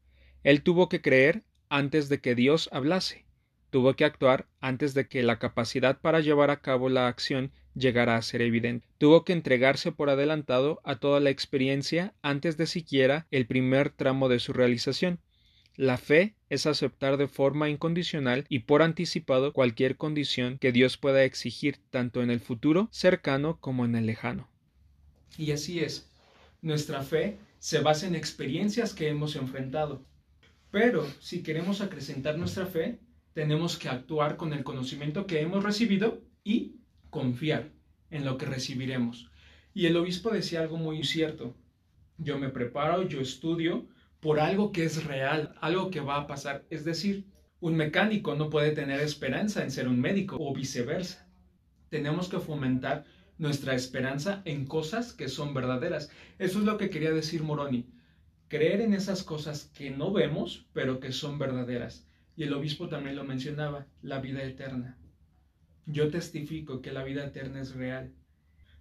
Él 0.44 0.62
tuvo 0.64 0.90
que 0.90 1.02
creer 1.02 1.44
antes 1.70 2.10
de 2.10 2.22
que 2.22 2.34
Dios 2.34 2.70
hablase, 2.72 3.26
tuvo 3.72 3.94
que 3.96 4.06
actuar 4.06 4.48
antes 4.62 4.94
de 4.94 5.08
que 5.08 5.22
la 5.22 5.38
capacidad 5.38 6.00
para 6.00 6.22
llevar 6.22 6.50
a 6.50 6.62
cabo 6.62 6.88
la 6.88 7.08
acción 7.08 7.52
llegara 7.76 8.16
a 8.16 8.22
ser 8.22 8.42
evidente. 8.42 8.88
Tuvo 8.98 9.24
que 9.24 9.34
entregarse 9.34 9.92
por 9.92 10.10
adelantado 10.10 10.82
a 10.84 10.96
toda 10.96 11.20
la 11.20 11.30
experiencia 11.30 12.14
antes 12.22 12.58
de 12.58 12.66
siquiera 12.66 13.28
el 13.32 13.46
primer 13.46 13.90
tramo 13.90 14.30
de 14.30 14.40
su 14.40 14.54
realización. 14.54 15.20
La 15.76 15.98
fe 15.98 16.36
es 16.50 16.66
aceptar 16.66 17.18
de 17.18 17.28
forma 17.28 17.70
incondicional 17.70 18.46
y 18.48 18.60
por 18.60 18.82
anticipado 18.82 19.52
cualquier 19.52 19.98
condición 19.98 20.58
que 20.58 20.72
Dios 20.72 20.98
pueda 20.98 21.24
exigir 21.26 21.78
tanto 21.90 22.24
en 22.24 22.32
el 22.32 22.40
futuro 22.40 22.88
cercano 22.92 23.60
como 23.60 23.84
en 23.84 23.96
el 23.96 24.06
lejano. 24.06 24.50
Y 25.38 25.52
así 25.52 25.82
es. 25.82 26.10
Nuestra 26.62 27.04
fe 27.04 27.38
se 27.60 27.80
basa 27.80 28.08
en 28.08 28.16
experiencias 28.16 28.94
que 28.94 29.10
hemos 29.10 29.36
enfrentado. 29.36 30.06
Pero 30.72 31.06
si 31.20 31.44
queremos 31.44 31.82
acrecentar 31.82 32.38
nuestra 32.38 32.66
fe, 32.66 33.00
tenemos 33.34 33.78
que 33.78 33.90
actuar 33.90 34.38
con 34.38 34.54
el 34.54 34.64
conocimiento 34.64 35.28
que 35.28 35.42
hemos 35.42 35.64
recibido 35.64 36.22
y 36.44 36.76
confiar 37.16 37.72
en 38.10 38.26
lo 38.26 38.38
que 38.38 38.46
recibiremos. 38.46 39.32
Y 39.74 39.86
el 39.86 39.96
obispo 39.96 40.32
decía 40.32 40.60
algo 40.60 40.76
muy 40.76 41.02
cierto. 41.06 41.56
Yo 42.18 42.38
me 42.38 42.50
preparo, 42.50 43.08
yo 43.08 43.22
estudio, 43.22 43.88
por 44.20 44.42
algo 44.42 44.74
que 44.74 44.84
es 44.84 45.06
real, 45.06 45.56
algo 45.62 45.90
que 45.92 46.02
va 46.02 46.18
a 46.18 46.28
pasar. 46.28 46.66
Es 46.70 46.84
decir, 46.84 47.26
un 47.62 47.78
mecánico 47.78 48.36
no 48.36 48.50
puede 48.50 48.72
tener 48.72 49.00
esperanza 49.00 49.64
en 49.64 49.72
ser 49.72 49.88
un 49.88 50.02
médico 50.02 50.36
o 50.38 50.54
viceversa. 50.54 51.26
Tenemos 51.90 52.28
que 52.28 52.40
fomentar 52.40 53.06
nuestra 53.38 53.76
esperanza 53.76 54.42
en 54.44 54.66
cosas 54.66 55.14
que 55.14 55.30
son 55.30 55.54
verdaderas. 55.54 56.10
Eso 56.38 56.60
es 56.60 56.66
lo 56.66 56.78
que 56.78 56.90
quería 56.90 57.14
decir 57.14 57.44
Moroni. 57.44 57.88
Creer 58.50 58.82
en 58.82 58.94
esas 58.94 59.24
cosas 59.24 59.72
que 59.74 59.90
no 59.90 60.12
vemos, 60.12 60.68
pero 60.74 61.00
que 61.00 61.14
son 61.14 61.40
verdaderas. 61.40 62.06
Y 62.36 62.44
el 62.44 62.54
obispo 62.54 62.90
también 62.90 63.16
lo 63.16 63.24
mencionaba, 63.24 63.88
la 64.02 64.20
vida 64.20 64.44
eterna. 64.44 64.98
Yo 65.86 66.10
testifico 66.10 66.82
que 66.82 66.92
la 66.92 67.04
vida 67.04 67.26
eterna 67.26 67.62
es 67.62 67.76
real. 67.76 68.14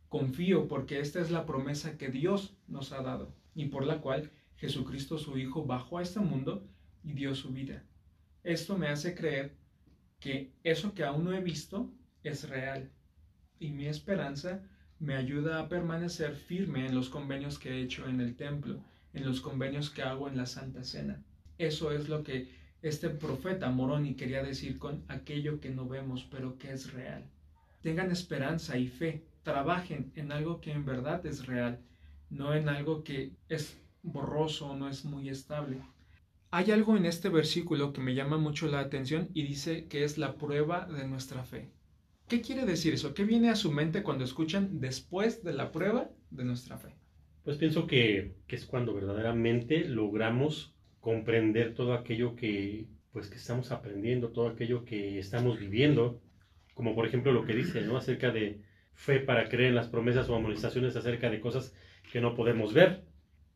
Confío 0.09 0.69
porque 0.69 1.01
esta 1.01 1.21
es 1.21 1.31
la 1.31 1.45
promesa 1.45 1.99
que 1.99 2.09
Dios 2.09 2.57
nos 2.67 2.93
ha 2.93 3.03
dado 3.03 3.35
y 3.55 3.67
por 3.67 3.85
la 3.85 4.01
cual 4.01 4.31
Jesucristo 4.57 5.19
su 5.19 5.37
Hijo 5.37 5.67
bajó 5.67 5.99
a 5.99 6.03
este 6.03 6.21
mundo 6.21 6.67
y 7.03 7.13
dio 7.13 7.35
su 7.35 7.53
vida. 7.53 7.85
Esto 8.43 8.79
me 8.79 8.89
hace 8.89 9.15
creer 9.15 9.57
que 10.19 10.53
eso 10.63 10.95
que 10.95 11.05
aún 11.05 11.25
no 11.25 11.35
he 11.35 11.41
visto 11.41 11.93
es 12.23 12.49
real 12.49 12.91
y 13.59 13.71
mi 13.71 13.87
esperanza 13.87 14.63
me 14.99 15.17
ayuda 15.17 15.61
a 15.61 15.69
permanecer 15.69 16.35
firme 16.35 16.87
en 16.87 16.95
los 16.95 17.11
convenios 17.11 17.59
que 17.59 17.71
he 17.71 17.83
hecho 17.83 18.09
en 18.09 18.21
el 18.21 18.37
templo, 18.37 18.83
en 19.13 19.27
los 19.27 19.41
convenios 19.41 19.91
que 19.91 20.03
hago 20.03 20.29
en 20.29 20.37
la 20.37 20.47
Santa 20.47 20.85
Cena. 20.85 21.23
Eso 21.59 21.93
es 21.93 22.09
lo 22.09 22.23
que 22.23 22.49
este 22.85 23.09
profeta 23.09 23.71
Moroni 23.71 24.14
quería 24.14 24.43
decir 24.43 24.79
con 24.79 25.05
aquello 25.09 25.59
que 25.59 25.71
no 25.71 25.88
vemos 25.88 26.29
pero 26.31 26.59
que 26.59 26.71
es 26.71 26.93
real. 26.93 27.25
Tengan 27.81 28.11
esperanza 28.11 28.76
y 28.76 28.88
fe, 28.88 29.25
trabajen 29.43 30.12
en 30.17 30.33
algo 30.33 30.61
que 30.61 30.71
en 30.71 30.85
verdad 30.85 31.25
es 31.25 31.47
real, 31.47 31.81
no 32.29 32.55
en 32.55 32.69
algo 32.69 33.03
que 33.03 33.33
es 33.49 33.81
borroso, 34.03 34.76
no 34.76 34.88
es 34.88 35.07
muy 35.07 35.31
estable. 35.31 35.79
Hay 36.50 36.71
algo 36.71 36.97
en 36.97 37.07
este 37.07 37.31
versículo 37.31 37.95
que 37.95 38.03
me 38.03 38.14
llama 38.14 38.37
mucho 38.37 38.69
la 38.69 38.81
atención 38.81 39.29
y 39.33 39.45
dice 39.45 39.87
que 39.87 40.05
es 40.05 40.19
la 40.19 40.37
prueba 40.37 40.87
de 40.87 41.09
nuestra 41.09 41.43
fe. 41.43 41.71
¿Qué 42.29 42.43
quiere 42.43 42.67
decir 42.67 42.93
eso? 42.93 43.14
¿Qué 43.14 43.25
viene 43.25 43.49
a 43.49 43.57
su 43.57 43.73
mente 43.73 44.03
cuando 44.03 44.25
escuchan 44.25 44.81
después 44.81 45.43
de 45.43 45.55
la 45.55 45.73
prueba 45.73 46.11
de 46.31 46.45
nuestra 46.45 46.76
fe? 46.76 46.95
Pues 47.45 47.57
pienso 47.57 47.87
que, 47.87 48.35
es 48.49 48.67
cuando 48.67 48.95
verdaderamente 48.95 49.88
logramos 49.88 50.74
comprender 51.05 51.75
todo 51.75 51.93
aquello 51.93 52.35
que, 52.35 52.87
pues, 53.13 53.29
que 53.29 53.37
estamos 53.37 53.71
aprendiendo, 53.71 54.31
todo 54.31 54.49
aquello 54.49 54.87
que 54.87 55.19
estamos 55.19 55.61
viviendo, 55.61 56.23
como 56.73 56.95
por 56.95 57.07
ejemplo 57.07 57.31
lo 57.31 57.45
que 57.45 57.55
dice, 57.55 57.83
¿no? 57.83 57.99
Acerca 57.99 58.31
de 58.33 58.63
fe 58.95 59.21
para 59.21 59.51
creer 59.51 59.69
en 59.69 59.75
las 59.75 59.89
promesas 59.89 60.31
o 60.31 60.35
amonestaciones 60.35 60.97
acerca 60.97 61.29
de 61.29 61.41
cosas 61.41 61.75
que 62.11 62.23
no 62.23 62.35
podemos 62.35 62.73
ver 62.73 63.05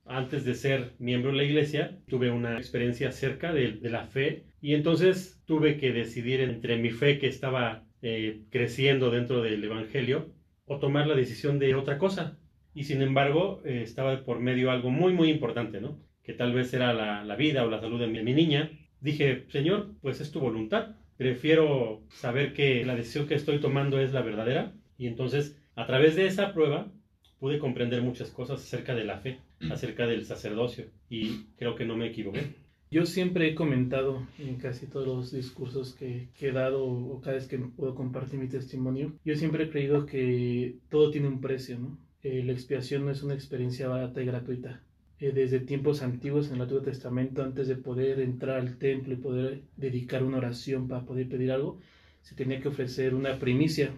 antes 0.08 0.44
de 0.44 0.54
ser 0.54 0.94
miembro 0.98 1.30
de 1.30 1.38
la 1.38 1.44
iglesia, 1.44 1.98
tuve 2.08 2.30
una 2.30 2.56
experiencia 2.58 3.10
acerca 3.10 3.52
de, 3.52 3.78
la 3.82 4.06
fe 4.06 4.44
y 4.60 4.74
entonces 4.74 5.40
tuve 5.46 5.78
que 5.78 5.92
decidir 5.92 6.40
entre 6.40 6.76
mi 6.78 6.90
fe 6.90 7.18
que 7.18 7.28
estaba 7.28 7.86
eh, 8.02 8.42
creciendo 8.50 9.10
dentro 9.10 9.42
del 9.42 9.62
Evangelio 9.64 10.32
o 10.66 10.78
tomar 10.78 11.06
la 11.06 11.14
decisión 11.14 11.58
de 11.58 11.74
otra 11.74 11.98
cosa. 11.98 12.38
Y 12.74 12.84
sin 12.84 13.02
embargo, 13.02 13.62
eh, 13.64 13.82
estaba 13.82 14.24
por 14.24 14.40
medio 14.40 14.70
algo 14.70 14.90
muy, 14.90 15.12
muy 15.12 15.30
importante, 15.30 15.80
¿no? 15.80 15.98
Que 16.28 16.34
tal 16.34 16.52
vez 16.52 16.74
era 16.74 16.92
la, 16.92 17.36
vida 17.36 17.64
o 17.64 17.70
la 17.70 17.80
salud 17.80 17.98
de 17.98 18.06
mi, 18.06 18.22
mi 18.22 18.34
niña. 18.34 18.70
Dije, 19.00 19.46
Señor, 19.48 19.94
pues 20.02 20.20
es 20.20 20.30
tu 20.30 20.40
voluntad. 20.40 20.96
Prefiero 21.16 22.02
saber 22.10 22.52
que 22.52 22.84
la 22.84 22.94
decisión 22.94 23.26
que 23.26 23.34
estoy 23.34 23.60
tomando 23.60 23.98
es 23.98 24.12
la 24.12 24.20
verdadera. 24.20 24.74
Y 24.98 25.06
entonces, 25.06 25.58
a 25.74 25.86
través 25.86 26.16
de 26.16 26.26
esa 26.26 26.52
prueba, 26.52 26.92
pude 27.38 27.58
comprender 27.58 28.02
muchas 28.02 28.30
cosas 28.30 28.60
acerca 28.60 28.94
de 28.94 29.04
la 29.04 29.20
fe, 29.20 29.38
acerca 29.70 30.06
del 30.06 30.26
sacerdocio, 30.26 30.90
y 31.08 31.44
creo 31.56 31.76
que 31.76 31.86
no 31.86 31.96
me 31.96 32.08
equivoqué. 32.08 32.54
Yo 32.90 33.04
siempre 33.04 33.48
he 33.48 33.54
comentado 33.54 34.26
en 34.38 34.56
casi 34.56 34.86
todos 34.86 35.06
los 35.06 35.32
discursos 35.32 35.94
que, 35.94 36.28
he 36.40 36.52
dado 36.52 36.84
o 36.84 37.20
cada 37.20 37.36
vez 37.36 37.46
que 37.46 37.58
puedo 37.58 37.94
compartir 37.94 38.38
mi 38.40 38.48
testimonio, 38.48 39.12
yo 39.24 39.34
siempre 39.36 39.64
he 39.64 39.70
creído 39.70 40.06
que 40.06 40.76
todo 40.90 41.10
tiene 41.10 41.28
un 41.28 41.40
precio, 41.40 41.78
¿no? 41.78 41.98
Eh, 42.22 42.42
la 42.44 42.52
expiación 42.52 43.04
no 43.04 43.10
es 43.10 43.22
una 43.22 43.34
experiencia 43.34 43.88
barata 43.88 44.22
y 44.22 44.26
gratuita. 44.26 44.82
Eh, 45.20 45.32
desde 45.32 45.58
tiempos 45.58 46.02
antiguos 46.02 46.48
en 46.48 46.56
el 46.56 46.62
Antiguo 46.62 46.82
Testamento, 46.82 47.42
antes 47.42 47.66
de 47.66 47.74
poder 47.74 48.20
entrar 48.20 48.58
al 48.58 48.78
templo 48.78 49.14
y 49.14 49.16
poder 49.16 49.62
dedicar 49.76 50.22
una 50.22 50.38
oración 50.38 50.86
para 50.86 51.04
poder 51.04 51.28
pedir 51.28 51.50
algo, 51.50 51.80
se 52.22 52.36
tenía 52.36 52.60
que 52.60 52.68
ofrecer 52.68 53.14
una 53.14 53.38
primicia, 53.38 53.92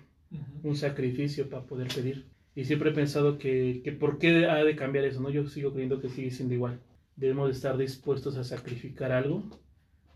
un 0.62 0.76
sacrificio 0.76 1.50
para 1.50 1.64
poder 1.64 1.88
pedir. 1.88 2.26
Y 2.54 2.64
siempre 2.64 2.90
he 2.90 2.94
pensado 2.94 3.38
que, 3.38 3.82
que 3.84 3.92
por 3.92 4.18
qué 4.18 4.46
ha 4.46 4.64
de 4.64 4.76
cambiar 4.76 5.04
eso, 5.04 5.20
¿no? 5.20 5.30
Yo 5.30 5.46
sigo 5.46 5.72
creyendo 5.72 6.00
que 6.00 6.08
sigue 6.08 6.30
siendo 6.30 6.54
igual. 6.54 6.80
Debemos 7.16 7.48
de 7.48 7.52
estar 7.52 7.76
dispuestos 7.76 8.36
a 8.36 8.44
sacrificar 8.44 9.12
algo 9.12 9.44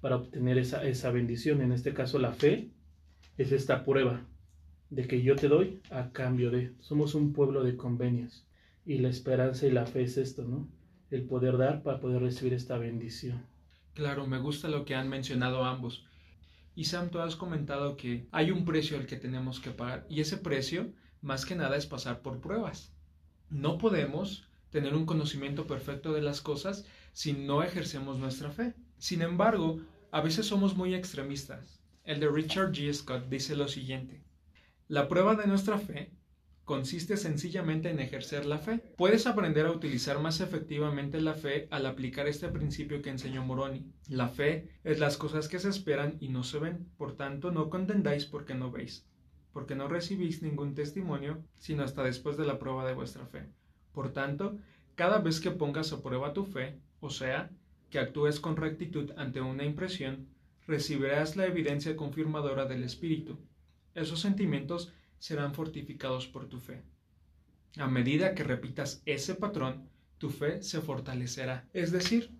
para 0.00 0.16
obtener 0.16 0.58
esa, 0.58 0.84
esa 0.86 1.10
bendición. 1.10 1.60
En 1.60 1.72
este 1.72 1.92
caso, 1.92 2.18
la 2.18 2.32
fe 2.32 2.70
es 3.36 3.52
esta 3.52 3.84
prueba 3.84 4.26
de 4.90 5.06
que 5.06 5.22
yo 5.22 5.36
te 5.36 5.48
doy 5.48 5.80
a 5.90 6.10
cambio 6.12 6.50
de. 6.50 6.72
Somos 6.80 7.14
un 7.14 7.32
pueblo 7.32 7.62
de 7.62 7.76
convenios. 7.76 8.46
Y 8.86 8.98
la 8.98 9.08
esperanza 9.08 9.66
y 9.66 9.70
la 9.70 9.86
fe 9.86 10.02
es 10.02 10.16
esto, 10.18 10.44
¿no? 10.44 10.68
El 11.14 11.26
poder 11.26 11.58
dar 11.58 11.84
para 11.84 12.00
poder 12.00 12.20
recibir 12.20 12.54
esta 12.54 12.76
bendición. 12.76 13.46
Claro, 13.94 14.26
me 14.26 14.40
gusta 14.40 14.66
lo 14.66 14.84
que 14.84 14.96
han 14.96 15.08
mencionado 15.08 15.62
ambos. 15.62 16.04
Y 16.74 16.86
Sam, 16.86 17.08
tú 17.08 17.20
has 17.20 17.36
comentado 17.36 17.96
que 17.96 18.26
hay 18.32 18.50
un 18.50 18.64
precio 18.64 18.96
al 18.96 19.06
que 19.06 19.14
tenemos 19.14 19.60
que 19.60 19.70
pagar. 19.70 20.06
Y 20.10 20.20
ese 20.20 20.38
precio 20.38 20.90
más 21.20 21.46
que 21.46 21.54
nada 21.54 21.76
es 21.76 21.86
pasar 21.86 22.20
por 22.20 22.40
pruebas. 22.40 22.92
No 23.48 23.78
podemos 23.78 24.48
tener 24.70 24.92
un 24.92 25.06
conocimiento 25.06 25.68
perfecto 25.68 26.12
de 26.12 26.20
las 26.20 26.40
cosas 26.40 26.84
si 27.12 27.32
no 27.32 27.62
ejercemos 27.62 28.18
nuestra 28.18 28.50
fe. 28.50 28.74
Sin 28.98 29.22
embargo, 29.22 29.78
a 30.10 30.20
veces 30.20 30.46
somos 30.46 30.76
muy 30.76 30.96
extremistas. 30.96 31.78
El 32.02 32.18
de 32.18 32.28
Richard 32.28 32.72
G. 32.72 32.92
Scott 32.92 33.28
dice 33.28 33.54
lo 33.54 33.68
siguiente. 33.68 34.24
La 34.88 35.06
prueba 35.06 35.36
de 35.36 35.46
nuestra 35.46 35.78
fe 35.78 36.10
consiste 36.64 37.16
sencillamente 37.16 37.90
en 37.90 38.00
ejercer 38.00 38.46
la 38.46 38.58
fe. 38.58 38.80
Puedes 38.96 39.26
aprender 39.26 39.66
a 39.66 39.72
utilizar 39.72 40.18
más 40.20 40.40
efectivamente 40.40 41.20
la 41.20 41.34
fe 41.34 41.68
al 41.70 41.86
aplicar 41.86 42.26
este 42.28 42.48
principio 42.48 43.02
que 43.02 43.10
enseñó 43.10 43.44
Moroni. 43.44 43.86
La 44.08 44.28
fe 44.28 44.68
es 44.82 44.98
las 44.98 45.16
cosas 45.16 45.48
que 45.48 45.58
se 45.58 45.68
esperan 45.68 46.16
y 46.20 46.28
no 46.28 46.42
se 46.42 46.58
ven, 46.58 46.88
por 46.96 47.16
tanto 47.16 47.50
no 47.50 47.70
contendáis 47.70 48.26
porque 48.26 48.54
no 48.54 48.70
veis. 48.70 49.06
porque 49.52 49.76
no 49.76 49.86
recibís 49.88 50.42
ningún 50.42 50.74
testimonio, 50.74 51.42
sino 51.54 51.84
hasta 51.84 52.02
después 52.02 52.36
de 52.36 52.44
la 52.44 52.58
prueba 52.58 52.84
de 52.86 52.94
vuestra 52.94 53.24
fe. 53.24 53.46
Por 53.92 54.12
tanto, 54.12 54.58
cada 54.96 55.18
vez 55.20 55.40
que 55.40 55.52
pongas 55.52 55.92
a 55.92 56.02
prueba 56.02 56.32
tu 56.32 56.44
fe, 56.44 56.80
o 57.00 57.08
sea, 57.08 57.50
que 57.88 58.00
actúes 58.00 58.40
con 58.40 58.56
rectitud 58.56 59.12
ante 59.16 59.40
una 59.40 59.64
impresión, 59.64 60.26
recibirás 60.66 61.36
la 61.36 61.46
evidencia 61.46 61.94
confirmadora 61.94 62.66
del 62.66 62.82
Espíritu. 62.82 63.38
Esos 63.94 64.20
sentimientos 64.20 64.92
serán 65.18 65.54
fortificados 65.54 66.26
por 66.26 66.48
tu 66.48 66.58
fe. 66.60 66.82
A 67.76 67.88
medida 67.88 68.34
que 68.34 68.44
repitas 68.44 69.02
ese 69.04 69.34
patrón, 69.34 69.88
tu 70.18 70.30
fe 70.30 70.62
se 70.62 70.80
fortalecerá. 70.80 71.68
Es 71.72 71.90
decir, 71.90 72.30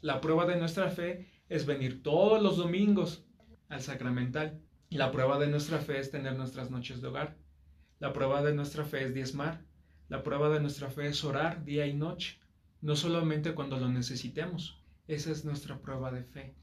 la 0.00 0.20
prueba 0.20 0.46
de 0.46 0.56
nuestra 0.56 0.90
fe 0.90 1.28
es 1.48 1.66
venir 1.66 2.02
todos 2.02 2.42
los 2.42 2.56
domingos 2.56 3.24
al 3.68 3.82
sacramental. 3.82 4.60
La 4.90 5.10
prueba 5.10 5.38
de 5.38 5.48
nuestra 5.48 5.78
fe 5.78 5.98
es 5.98 6.10
tener 6.10 6.36
nuestras 6.36 6.70
noches 6.70 7.00
de 7.00 7.08
hogar. 7.08 7.36
La 7.98 8.12
prueba 8.12 8.42
de 8.42 8.54
nuestra 8.54 8.84
fe 8.84 9.04
es 9.04 9.14
diezmar. 9.14 9.64
La 10.08 10.22
prueba 10.22 10.50
de 10.50 10.60
nuestra 10.60 10.90
fe 10.90 11.08
es 11.08 11.24
orar 11.24 11.64
día 11.64 11.86
y 11.86 11.94
noche, 11.94 12.38
no 12.82 12.94
solamente 12.94 13.54
cuando 13.54 13.78
lo 13.78 13.88
necesitemos. 13.88 14.82
Esa 15.08 15.30
es 15.30 15.44
nuestra 15.44 15.80
prueba 15.80 16.12
de 16.12 16.22
fe. 16.22 16.54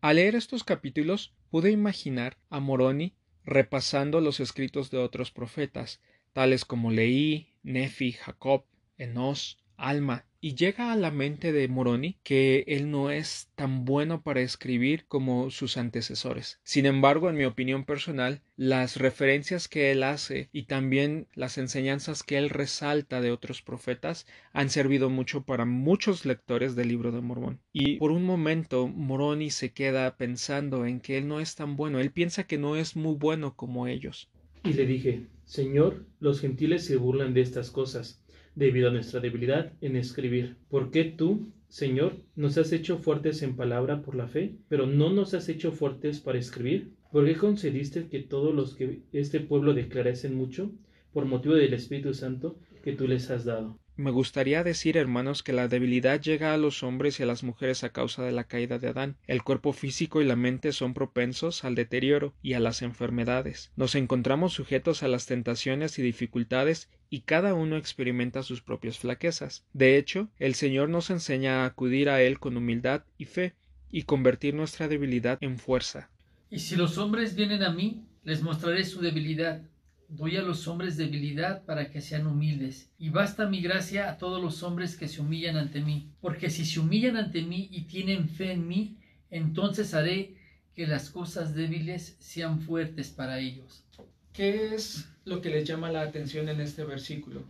Al 0.00 0.16
leer 0.16 0.34
estos 0.34 0.64
capítulos 0.64 1.34
pude 1.50 1.70
imaginar 1.70 2.38
a 2.50 2.60
Moroni 2.60 3.17
repasando 3.48 4.20
los 4.20 4.40
escritos 4.40 4.90
de 4.90 4.98
otros 4.98 5.30
profetas, 5.30 6.00
tales 6.34 6.66
como 6.66 6.90
Leí, 6.90 7.54
Nefi, 7.62 8.12
Jacob, 8.12 8.64
Enos, 8.98 9.58
Alma, 9.78 10.26
y 10.40 10.54
llega 10.54 10.92
a 10.92 10.96
la 10.96 11.10
mente 11.10 11.52
de 11.52 11.66
Moroni 11.68 12.16
que 12.22 12.64
él 12.68 12.90
no 12.90 13.10
es 13.10 13.50
tan 13.56 13.84
bueno 13.84 14.22
para 14.22 14.40
escribir 14.40 15.06
como 15.06 15.50
sus 15.50 15.76
antecesores. 15.76 16.60
Sin 16.62 16.86
embargo, 16.86 17.28
en 17.28 17.36
mi 17.36 17.44
opinión 17.44 17.84
personal, 17.84 18.42
las 18.56 18.96
referencias 18.96 19.68
que 19.68 19.90
él 19.90 20.02
hace 20.02 20.48
y 20.52 20.64
también 20.64 21.26
las 21.34 21.58
enseñanzas 21.58 22.22
que 22.22 22.38
él 22.38 22.50
resalta 22.50 23.20
de 23.20 23.32
otros 23.32 23.62
profetas 23.62 24.26
han 24.52 24.70
servido 24.70 25.10
mucho 25.10 25.42
para 25.42 25.64
muchos 25.64 26.24
lectores 26.24 26.76
del 26.76 26.88
libro 26.88 27.10
de 27.10 27.20
Mormón. 27.20 27.60
Y 27.72 27.96
por 27.96 28.12
un 28.12 28.24
momento 28.24 28.86
Moroni 28.86 29.50
se 29.50 29.72
queda 29.72 30.16
pensando 30.16 30.86
en 30.86 31.00
que 31.00 31.18
él 31.18 31.26
no 31.26 31.40
es 31.40 31.56
tan 31.56 31.76
bueno, 31.76 31.98
él 31.98 32.12
piensa 32.12 32.44
que 32.44 32.58
no 32.58 32.76
es 32.76 32.96
muy 32.96 33.14
bueno 33.16 33.56
como 33.56 33.86
ellos. 33.86 34.30
Y 34.64 34.72
le 34.72 34.86
dije, 34.86 35.26
Señor, 35.44 36.04
los 36.20 36.40
gentiles 36.40 36.84
se 36.84 36.96
burlan 36.96 37.32
de 37.32 37.40
estas 37.40 37.70
cosas 37.70 38.22
debido 38.58 38.88
a 38.88 38.92
nuestra 38.92 39.20
debilidad 39.20 39.72
en 39.80 39.94
escribir. 39.94 40.56
¿Por 40.68 40.90
qué 40.90 41.04
tú, 41.04 41.52
Señor, 41.68 42.16
nos 42.34 42.58
has 42.58 42.72
hecho 42.72 42.98
fuertes 42.98 43.42
en 43.42 43.54
palabra 43.54 44.02
por 44.02 44.16
la 44.16 44.26
fe, 44.26 44.56
pero 44.68 44.86
no 44.86 45.10
nos 45.10 45.32
has 45.34 45.48
hecho 45.48 45.70
fuertes 45.70 46.18
para 46.18 46.38
escribir? 46.38 46.90
¿Por 47.12 47.24
qué 47.24 47.36
concediste 47.36 48.08
que 48.08 48.18
todos 48.18 48.52
los 48.52 48.74
que 48.74 49.02
este 49.12 49.38
pueblo 49.38 49.74
declarasen 49.74 50.34
mucho, 50.34 50.72
por 51.12 51.24
motivo 51.24 51.54
del 51.54 51.72
Espíritu 51.72 52.14
Santo, 52.14 52.58
que 52.82 52.92
tú 52.92 53.06
les 53.06 53.30
has 53.30 53.44
dado? 53.44 53.78
Me 53.98 54.12
gustaría 54.12 54.62
decir, 54.62 54.96
hermanos, 54.96 55.42
que 55.42 55.52
la 55.52 55.66
debilidad 55.66 56.20
llega 56.20 56.54
a 56.54 56.56
los 56.56 56.84
hombres 56.84 57.18
y 57.18 57.24
a 57.24 57.26
las 57.26 57.42
mujeres 57.42 57.82
a 57.82 57.88
causa 57.88 58.22
de 58.22 58.30
la 58.30 58.44
caída 58.44 58.78
de 58.78 58.86
Adán. 58.86 59.16
El 59.26 59.42
cuerpo 59.42 59.72
físico 59.72 60.22
y 60.22 60.24
la 60.24 60.36
mente 60.36 60.70
son 60.70 60.94
propensos 60.94 61.64
al 61.64 61.74
deterioro 61.74 62.32
y 62.40 62.52
a 62.52 62.60
las 62.60 62.82
enfermedades. 62.82 63.72
Nos 63.74 63.96
encontramos 63.96 64.52
sujetos 64.52 65.02
a 65.02 65.08
las 65.08 65.26
tentaciones 65.26 65.98
y 65.98 66.02
dificultades 66.02 66.88
y 67.10 67.22
cada 67.22 67.54
uno 67.54 67.76
experimenta 67.76 68.44
sus 68.44 68.62
propias 68.62 69.00
flaquezas. 69.00 69.64
De 69.72 69.96
hecho, 69.96 70.28
el 70.38 70.54
Señor 70.54 70.90
nos 70.90 71.10
enseña 71.10 71.64
a 71.64 71.66
acudir 71.66 72.08
a 72.08 72.22
Él 72.22 72.38
con 72.38 72.56
humildad 72.56 73.02
y 73.18 73.24
fe 73.24 73.56
y 73.90 74.04
convertir 74.04 74.54
nuestra 74.54 74.86
debilidad 74.86 75.38
en 75.40 75.58
fuerza. 75.58 76.08
Y 76.50 76.60
si 76.60 76.76
los 76.76 76.98
hombres 76.98 77.34
vienen 77.34 77.64
a 77.64 77.72
mí, 77.72 78.04
les 78.22 78.42
mostraré 78.42 78.84
su 78.84 79.00
debilidad 79.00 79.60
Doy 80.08 80.36
a 80.36 80.42
los 80.42 80.66
hombres 80.66 80.96
debilidad 80.96 81.64
para 81.66 81.90
que 81.90 82.00
sean 82.00 82.26
humildes, 82.26 82.90
y 82.98 83.10
basta 83.10 83.46
mi 83.46 83.60
gracia 83.60 84.10
a 84.10 84.16
todos 84.16 84.42
los 84.42 84.62
hombres 84.62 84.96
que 84.96 85.06
se 85.06 85.20
humillan 85.20 85.56
ante 85.56 85.82
mí, 85.82 86.10
porque 86.20 86.48
si 86.48 86.64
se 86.64 86.80
humillan 86.80 87.18
ante 87.18 87.42
mí 87.42 87.68
y 87.70 87.82
tienen 87.82 88.28
fe 88.28 88.52
en 88.52 88.66
mí, 88.66 88.96
entonces 89.30 89.92
haré 89.92 90.34
que 90.74 90.86
las 90.86 91.10
cosas 91.10 91.54
débiles 91.54 92.16
sean 92.20 92.60
fuertes 92.60 93.10
para 93.10 93.38
ellos. 93.38 93.84
¿Qué 94.32 94.74
es 94.74 95.08
lo 95.24 95.42
que 95.42 95.50
les 95.50 95.68
llama 95.68 95.90
la 95.92 96.02
atención 96.02 96.48
en 96.48 96.60
este 96.60 96.84
versículo? 96.84 97.44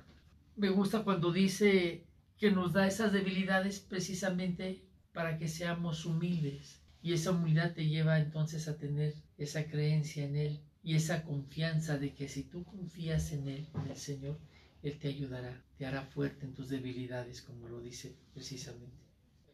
Me 0.56 0.70
gusta 0.70 1.04
cuando 1.04 1.32
dice 1.32 2.02
que 2.38 2.50
nos 2.50 2.72
da 2.72 2.86
esas 2.86 3.12
debilidades 3.12 3.78
precisamente 3.78 4.82
para 5.12 5.38
que 5.38 5.46
seamos 5.46 6.06
humildes. 6.06 6.80
Y 7.02 7.12
esa 7.12 7.30
humildad 7.30 7.72
te 7.72 7.86
lleva 7.86 8.18
entonces 8.18 8.66
a 8.66 8.76
tener 8.76 9.14
esa 9.36 9.66
creencia 9.66 10.24
en 10.24 10.36
Él, 10.36 10.60
y 10.88 10.94
esa 10.94 11.22
confianza 11.22 11.98
de 11.98 12.14
que 12.14 12.28
si 12.28 12.44
tú 12.44 12.64
confías 12.64 13.32
en 13.32 13.46
Él, 13.46 13.66
en 13.74 13.90
el 13.90 13.96
Señor, 13.98 14.38
Él 14.82 14.98
te 14.98 15.08
ayudará, 15.08 15.62
te 15.76 15.84
hará 15.84 16.00
fuerte 16.00 16.46
en 16.46 16.54
tus 16.54 16.70
debilidades, 16.70 17.42
como 17.42 17.68
lo 17.68 17.82
dice 17.82 18.16
precisamente. 18.32 18.96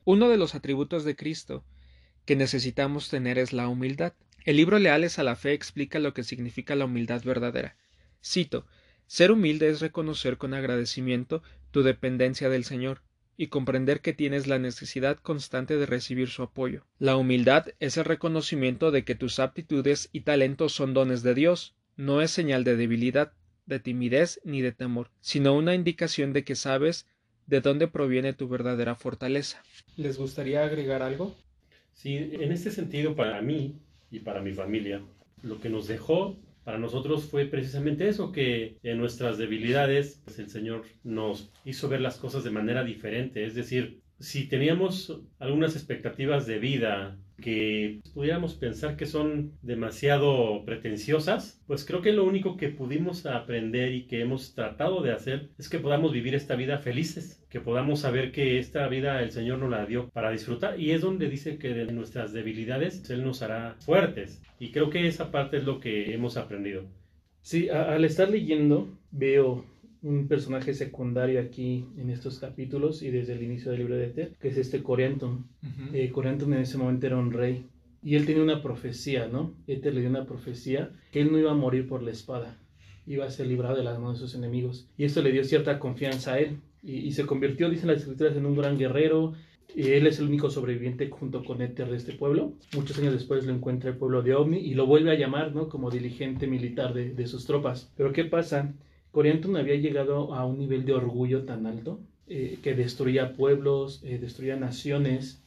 Uno 0.04 0.28
de 0.28 0.36
los 0.36 0.54
atributos 0.54 1.02
de 1.02 1.16
Cristo 1.16 1.64
que 2.24 2.36
necesitamos 2.36 3.08
tener 3.08 3.36
es 3.38 3.52
la 3.52 3.66
humildad. 3.66 4.12
El 4.44 4.58
libro 4.58 4.78
Leales 4.78 5.18
a 5.18 5.24
la 5.24 5.34
Fe 5.34 5.54
explica 5.54 5.98
lo 5.98 6.14
que 6.14 6.22
significa 6.22 6.76
la 6.76 6.84
humildad 6.84 7.24
verdadera. 7.24 7.76
Cito, 8.24 8.64
ser 9.08 9.32
humilde 9.32 9.70
es 9.70 9.80
reconocer 9.80 10.38
con 10.38 10.54
agradecimiento 10.54 11.42
tu 11.72 11.82
dependencia 11.82 12.48
del 12.48 12.62
Señor, 12.62 13.02
y 13.36 13.48
comprender 13.48 14.00
que 14.00 14.12
tienes 14.12 14.46
la 14.46 14.58
necesidad 14.58 15.18
constante 15.18 15.76
de 15.76 15.86
recibir 15.86 16.28
su 16.28 16.42
apoyo. 16.42 16.84
La 16.98 17.16
humildad 17.16 17.66
es 17.80 17.96
el 17.96 18.04
reconocimiento 18.04 18.90
de 18.90 19.04
que 19.04 19.14
tus 19.14 19.38
aptitudes 19.38 20.08
y 20.12 20.20
talentos 20.20 20.72
son 20.72 20.94
dones 20.94 21.22
de 21.22 21.34
Dios, 21.34 21.74
no 21.96 22.22
es 22.22 22.30
señal 22.30 22.64
de 22.64 22.76
debilidad, 22.76 23.32
de 23.66 23.80
timidez 23.80 24.40
ni 24.44 24.60
de 24.60 24.72
temor, 24.72 25.10
sino 25.20 25.54
una 25.54 25.74
indicación 25.74 26.32
de 26.32 26.44
que 26.44 26.54
sabes 26.54 27.06
de 27.46 27.60
dónde 27.60 27.88
proviene 27.88 28.32
tu 28.32 28.48
verdadera 28.48 28.94
fortaleza. 28.94 29.62
¿Les 29.96 30.16
gustaría 30.16 30.64
agregar 30.64 31.02
algo? 31.02 31.34
Sí, 31.92 32.16
en 32.16 32.52
este 32.52 32.70
sentido, 32.70 33.14
para 33.14 33.40
mí 33.42 33.78
y 34.10 34.20
para 34.20 34.42
mi 34.42 34.52
familia, 34.52 35.02
lo 35.42 35.60
que 35.60 35.68
nos 35.68 35.86
dejó 35.86 36.36
para 36.64 36.78
nosotros 36.78 37.24
fue 37.24 37.44
precisamente 37.46 38.08
eso, 38.08 38.32
que 38.32 38.78
en 38.82 38.98
nuestras 38.98 39.38
debilidades 39.38 40.22
pues, 40.24 40.38
el 40.38 40.48
Señor 40.48 40.84
nos 41.02 41.52
hizo 41.64 41.88
ver 41.88 42.00
las 42.00 42.16
cosas 42.16 42.42
de 42.42 42.50
manera 42.50 42.82
diferente. 42.82 43.44
Es 43.44 43.54
decir, 43.54 44.00
si 44.18 44.48
teníamos 44.48 45.20
algunas 45.38 45.76
expectativas 45.76 46.46
de 46.46 46.58
vida 46.58 47.18
que 47.40 48.00
pudiéramos 48.14 48.54
pensar 48.54 48.96
que 48.96 49.06
son 49.06 49.52
demasiado 49.62 50.64
pretenciosas, 50.64 51.62
pues 51.66 51.84
creo 51.84 52.02
que 52.02 52.12
lo 52.12 52.24
único 52.24 52.56
que 52.56 52.68
pudimos 52.68 53.26
aprender 53.26 53.92
y 53.92 54.06
que 54.06 54.20
hemos 54.20 54.54
tratado 54.54 55.02
de 55.02 55.12
hacer 55.12 55.50
es 55.58 55.68
que 55.68 55.78
podamos 55.78 56.12
vivir 56.12 56.34
esta 56.34 56.56
vida 56.56 56.78
felices, 56.78 57.44
que 57.50 57.60
podamos 57.60 58.00
saber 58.00 58.32
que 58.32 58.58
esta 58.58 58.86
vida 58.88 59.22
el 59.22 59.32
Señor 59.32 59.58
nos 59.58 59.70
la 59.70 59.86
dio 59.86 60.08
para 60.10 60.30
disfrutar 60.30 60.78
y 60.80 60.92
es 60.92 61.00
donde 61.00 61.28
dice 61.28 61.58
que 61.58 61.70
de 61.70 61.86
nuestras 61.92 62.32
debilidades 62.32 63.08
Él 63.10 63.24
nos 63.24 63.42
hará 63.42 63.76
fuertes 63.80 64.42
y 64.58 64.70
creo 64.70 64.90
que 64.90 65.06
esa 65.06 65.30
parte 65.30 65.58
es 65.58 65.64
lo 65.64 65.80
que 65.80 66.14
hemos 66.14 66.36
aprendido. 66.36 66.84
Sí, 67.42 67.68
al 67.68 68.04
estar 68.04 68.30
leyendo 68.30 68.96
veo 69.10 69.66
un 70.04 70.28
personaje 70.28 70.74
secundario 70.74 71.40
aquí 71.40 71.86
en 71.96 72.10
estos 72.10 72.38
capítulos 72.38 73.02
y 73.02 73.10
desde 73.10 73.32
el 73.32 73.42
inicio 73.42 73.70
del 73.70 73.80
libro 73.80 73.96
de 73.96 74.06
Ether, 74.06 74.32
que 74.38 74.48
es 74.48 74.58
este 74.58 74.82
Corianton. 74.82 75.46
Uh 75.62 75.96
en 75.96 76.54
ese 76.54 76.76
momento 76.76 77.06
era 77.06 77.16
un 77.16 77.32
rey 77.32 77.66
y 78.02 78.16
él 78.16 78.26
tenía 78.26 78.42
una 78.42 78.62
profecía, 78.62 79.28
¿no? 79.28 79.54
Ether 79.66 79.94
le 79.94 80.02
dio 80.02 80.10
una 80.10 80.26
profecía 80.26 80.90
que 81.10 81.22
él 81.22 81.32
no 81.32 81.38
iba 81.38 81.52
a 81.52 81.54
morir 81.54 81.88
por 81.88 82.02
la 82.02 82.10
espada, 82.10 82.58
iba 83.06 83.24
a 83.24 83.30
ser 83.30 83.46
librado 83.46 83.76
de 83.76 83.82
las 83.82 83.98
manos 83.98 84.20
de 84.20 84.26
sus 84.26 84.34
enemigos. 84.34 84.86
Y 84.98 85.04
esto 85.04 85.22
le 85.22 85.32
dio 85.32 85.42
cierta 85.42 85.78
confianza 85.78 86.34
a 86.34 86.38
él 86.38 86.58
y, 86.82 87.12
se 87.12 87.24
convirtió, 87.24 87.70
dicen 87.70 87.88
las 87.88 88.00
escrituras, 88.00 88.36
en 88.36 88.44
un 88.44 88.56
gran 88.56 88.76
guerrero. 88.76 89.32
Y 89.74 89.88
él 89.88 90.06
es 90.06 90.18
el 90.18 90.26
único 90.26 90.50
sobreviviente 90.50 91.08
junto 91.08 91.42
con 91.42 91.62
Ether 91.62 91.88
de 91.88 91.96
este 91.96 92.12
pueblo. 92.12 92.52
Muchos 92.76 92.98
años 92.98 93.14
después 93.14 93.46
lo 93.46 93.54
encuentra 93.54 93.90
el 93.90 93.96
pueblo 93.96 94.22
de 94.22 94.34
Omni 94.34 94.58
y 94.58 94.74
lo 94.74 94.86
vuelve 94.86 95.10
a 95.10 95.18
llamar, 95.18 95.54
¿no? 95.54 95.70
Como 95.70 95.90
dirigente 95.90 96.46
militar 96.46 96.92
de, 96.92 97.14
de 97.14 97.26
sus 97.26 97.46
tropas. 97.46 97.90
Pero 97.96 98.12
¿qué 98.12 98.24
pasa? 98.26 98.74
Corianton 99.14 99.56
había 99.56 99.76
llegado 99.76 100.34
a 100.34 100.44
un 100.44 100.58
nivel 100.58 100.84
de 100.84 100.92
orgullo 100.92 101.44
tan 101.44 101.66
alto 101.66 102.00
eh, 102.26 102.58
que 102.62 102.74
destruía 102.74 103.34
pueblos, 103.34 104.02
eh, 104.02 104.18
destruía 104.18 104.56
naciones, 104.56 105.40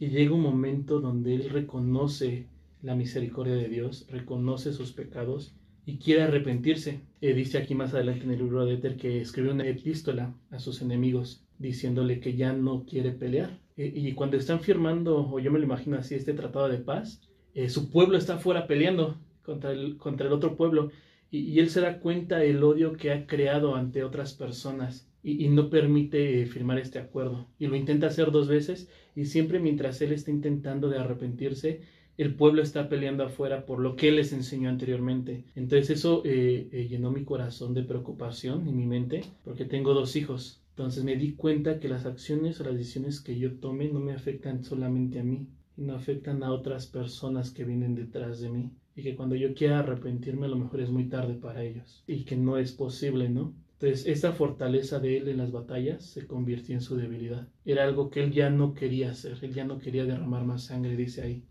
y 0.00 0.08
llega 0.08 0.34
un 0.34 0.42
momento 0.42 1.00
donde 1.00 1.36
él 1.36 1.50
reconoce 1.50 2.48
la 2.82 2.96
misericordia 2.96 3.54
de 3.54 3.68
Dios, 3.68 4.08
reconoce 4.10 4.72
sus 4.72 4.90
pecados 4.90 5.54
y 5.86 5.98
quiere 5.98 6.22
arrepentirse. 6.22 7.02
Eh, 7.20 7.32
dice 7.32 7.58
aquí 7.58 7.76
más 7.76 7.94
adelante 7.94 8.24
en 8.24 8.32
el 8.32 8.38
libro 8.38 8.64
de 8.64 8.74
Éter 8.74 8.96
que 8.96 9.20
escribió 9.20 9.52
una 9.52 9.68
epístola 9.68 10.34
a 10.50 10.58
sus 10.58 10.82
enemigos 10.82 11.44
diciéndole 11.58 12.18
que 12.18 12.34
ya 12.34 12.52
no 12.52 12.84
quiere 12.84 13.12
pelear. 13.12 13.60
y 13.76 14.12
cuando 14.12 14.36
están 14.36 14.60
firmando, 14.60 15.30
o 15.30 15.38
yo 15.38 15.52
me 15.52 15.60
lo 15.60 15.64
imagino 15.64 15.96
así, 15.96 16.16
este 16.16 16.34
tratado 16.34 16.68
de 16.68 16.78
paz, 16.78 17.20
su 17.68 17.88
pueblo 17.88 18.18
está 18.18 18.38
fuera 18.38 18.66
peleando 18.66 19.16
contra 19.44 19.70
el, 19.70 19.96
contra 19.96 20.26
el 20.26 20.32
otro 20.32 20.56
pueblo 20.56 20.90
y, 21.32 21.58
él 21.58 21.70
se 21.70 21.80
da 21.80 21.98
cuenta 21.98 22.38
del 22.38 22.62
odio 22.62 22.92
que 22.92 23.10
ha 23.10 23.26
creado 23.26 23.74
ante 23.74 24.04
otras 24.04 24.34
personas 24.34 25.08
y, 25.24 25.48
no 25.48 25.70
permite 25.70 26.44
firmar 26.46 26.78
este 26.78 26.98
acuerdo. 26.98 27.48
Y 27.58 27.66
lo 27.66 27.76
intenta 27.76 28.08
hacer 28.08 28.30
dos 28.30 28.48
veces 28.48 28.88
y 29.16 29.24
siempre 29.24 29.58
mientras 29.58 30.00
él 30.02 30.12
está 30.12 30.30
intentando 30.30 30.90
de 30.90 30.98
arrepentirse, 30.98 31.80
el 32.18 32.34
pueblo 32.34 32.60
está 32.60 32.90
peleando 32.90 33.24
afuera 33.24 33.64
por 33.64 33.78
lo 33.78 33.96
que 33.96 34.12
les 34.12 34.34
enseñó 34.34 34.68
anteriormente. 34.68 35.44
Entonces 35.56 35.90
eso 35.90 36.22
eh, 36.26 36.68
eh, 36.70 36.86
llenó 36.88 37.10
mi 37.10 37.24
corazón 37.24 37.72
de 37.72 37.82
preocupación 37.82 38.68
y 38.68 38.72
mi 38.72 38.84
mente, 38.84 39.22
porque 39.42 39.64
tengo 39.64 39.94
dos 39.94 40.14
hijos. 40.16 40.60
Entonces 40.76 41.02
me 41.02 41.16
di 41.16 41.32
cuenta 41.32 41.80
que 41.80 41.88
las 41.88 42.04
acciones 42.04 42.60
o 42.60 42.64
las 42.64 42.74
decisiones 42.74 43.20
que 43.20 43.38
yo 43.38 43.54
tome 43.54 43.88
no 43.88 44.00
me 44.00 44.12
afectan 44.12 44.64
solamente 44.64 45.18
a 45.20 45.24
mí, 45.24 45.46
no 45.76 45.94
afectan 45.94 46.42
a 46.42 46.52
otras 46.52 46.86
personas 46.86 47.50
que 47.50 47.64
vienen 47.64 47.94
detrás 47.94 48.40
de 48.40 48.50
mí. 48.50 48.70
Y 48.94 49.02
que 49.02 49.16
cuando 49.16 49.34
yo 49.34 49.54
quiera 49.54 49.78
arrepentirme 49.78 50.46
a 50.46 50.50
lo 50.50 50.56
mejor 50.56 50.80
es 50.80 50.90
muy 50.90 51.08
tarde 51.08 51.34
para 51.34 51.62
ellos. 51.62 52.04
Y 52.06 52.24
que 52.24 52.36
no 52.36 52.58
es 52.58 52.72
posible, 52.72 53.28
¿no? 53.28 53.54
Entonces, 53.82 54.06
esa 54.06 54.32
fortaleza 54.32 55.00
de 55.00 55.16
él 55.16 55.28
en 55.28 55.38
las 55.38 55.50
batallas 55.50 56.04
se 56.04 56.26
convirtió 56.26 56.74
en 56.74 56.80
su 56.80 56.96
debilidad. 56.96 57.48
Era 57.64 57.82
algo 57.82 58.10
que 58.10 58.22
él 58.22 58.30
ya 58.30 58.48
no 58.48 58.74
quería 58.74 59.10
hacer, 59.10 59.38
él 59.42 59.52
ya 59.54 59.64
no 59.64 59.78
quería 59.78 60.04
derramar 60.04 60.44
más 60.44 60.66
sangre, 60.66 60.94
dice 60.94 61.22
ahí. 61.22 61.42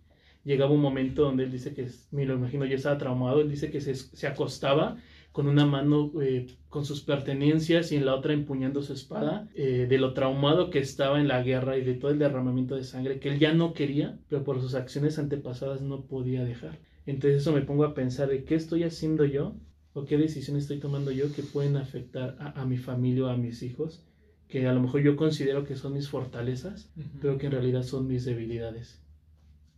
Llegaba 0.45 0.71
un 0.71 0.79
momento 0.79 1.23
donde 1.23 1.43
él 1.43 1.51
dice 1.51 1.73
que, 1.73 1.87
me 2.11 2.25
lo 2.25 2.35
imagino, 2.35 2.65
yo 2.65 2.77
estaba 2.77 2.97
traumado, 2.97 3.41
él 3.41 3.49
dice 3.49 3.69
que 3.69 3.81
se, 3.81 4.27
acostaba 4.27 4.97
con 5.31 5.47
una 5.47 5.65
mano 5.65 6.11
eh, 6.21 6.47
con 6.69 6.85
sus 6.85 7.01
pertenencias 7.01 7.91
y 7.91 7.95
en 7.95 8.05
la 8.05 8.15
otra 8.15 8.33
empuñando 8.33 8.81
su 8.81 8.93
espada, 8.93 9.49
eh, 9.55 9.87
de 9.89 9.97
lo 9.97 10.13
traumado 10.13 10.69
que 10.69 10.79
estaba 10.79 11.19
en 11.19 11.27
la 11.27 11.41
guerra 11.41 11.77
y 11.77 11.83
de 11.83 11.93
todo 11.93 12.11
el 12.11 12.19
derramamiento 12.19 12.75
de 12.75 12.83
sangre 12.83 13.19
que 13.19 13.29
él 13.29 13.39
ya 13.39 13.53
no 13.53 13.73
quería, 13.73 14.19
pero 14.29 14.43
por 14.43 14.61
sus 14.61 14.75
acciones 14.75 15.19
antepasadas 15.19 15.81
no 15.81 16.05
podía 16.05 16.43
dejar. 16.43 16.79
Entonces 17.05 17.41
eso 17.41 17.53
me 17.53 17.61
pongo 17.61 17.85
a 17.85 17.93
pensar 17.93 18.29
de 18.29 18.43
qué 18.43 18.55
estoy 18.55 18.83
haciendo 18.83 19.25
yo 19.25 19.55
o 19.93 20.05
qué 20.05 20.17
decisiones 20.17 20.63
estoy 20.63 20.79
tomando 20.79 21.11
yo 21.11 21.33
que 21.33 21.43
pueden 21.43 21.77
afectar 21.77 22.37
a, 22.39 22.65
mi 22.65 22.77
familia 22.77 23.25
o 23.25 23.27
a 23.27 23.37
mis 23.37 23.63
hijos, 23.63 24.05
que 24.47 24.67
a 24.67 24.73
lo 24.73 24.81
mejor 24.81 25.01
yo 25.01 25.15
considero 25.15 25.65
que 25.65 25.75
son 25.75 25.93
mis 25.93 26.09
fortalezas, 26.09 26.91
pero 27.21 27.37
que 27.37 27.47
en 27.47 27.53
realidad 27.53 27.83
son 27.83 28.07
mis 28.07 28.23
debilidades. 28.23 29.01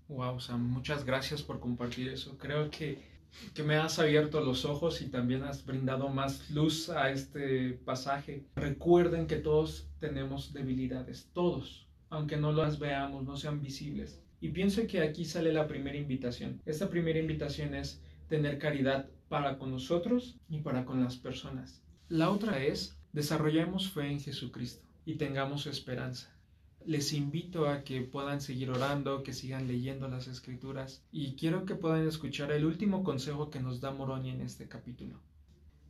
Wow, 0.09 0.39
Sam, 0.39 0.61
muchas 0.61 1.05
gracias 1.05 1.41
por 1.41 1.59
compartir 1.59 2.09
eso. 2.09 2.37
Creo 2.37 2.69
que, 2.69 2.99
que 3.53 3.63
me 3.63 3.75
has 3.75 3.99
abierto 3.99 4.41
los 4.41 4.65
ojos 4.65 5.01
y 5.01 5.09
también 5.09 5.43
has 5.43 5.65
brindado 5.65 6.09
más 6.09 6.49
luz 6.49 6.89
a 6.89 7.11
este 7.11 7.73
pasaje. 7.85 8.45
Recuerden 8.55 9.27
que 9.27 9.37
todos 9.37 9.87
tenemos 9.99 10.53
debilidades, 10.53 11.29
todos, 11.33 11.87
aunque 12.09 12.37
no 12.37 12.51
las 12.51 12.79
veamos, 12.79 13.23
no 13.23 13.37
sean 13.37 13.61
visibles. 13.61 14.21
Y 14.41 14.49
pienso 14.49 14.85
que 14.87 15.01
aquí 15.01 15.25
sale 15.25 15.53
la 15.53 15.67
primera 15.67 15.97
invitación. 15.97 16.61
Esta 16.65 16.89
primera 16.89 17.19
invitación 17.19 17.75
es 17.75 18.01
tener 18.27 18.59
caridad 18.59 19.09
para 19.29 19.57
con 19.57 19.71
nosotros 19.71 20.37
y 20.49 20.59
para 20.59 20.85
con 20.85 21.03
las 21.03 21.15
personas. 21.15 21.81
La 22.09 22.29
otra 22.29 22.63
es 22.63 22.97
desarrollemos 23.13 23.89
fe 23.89 24.07
en 24.07 24.19
Jesucristo 24.19 24.85
y 25.05 25.15
tengamos 25.15 25.65
esperanza. 25.65 26.32
Les 26.85 27.13
invito 27.13 27.69
a 27.69 27.83
que 27.83 28.01
puedan 28.01 28.41
seguir 28.41 28.69
orando, 28.69 29.23
que 29.23 29.31
sigan 29.31 29.67
leyendo 29.67 30.09
las 30.09 30.27
escrituras 30.27 31.01
y 31.11 31.35
quiero 31.35 31.65
que 31.65 31.75
puedan 31.75 32.05
escuchar 32.05 32.51
el 32.51 32.65
último 32.65 33.03
consejo 33.03 33.49
que 33.49 33.61
nos 33.61 33.79
da 33.79 33.91
Moroni 33.91 34.31
en 34.31 34.41
este 34.41 34.67
capítulo. 34.67 35.21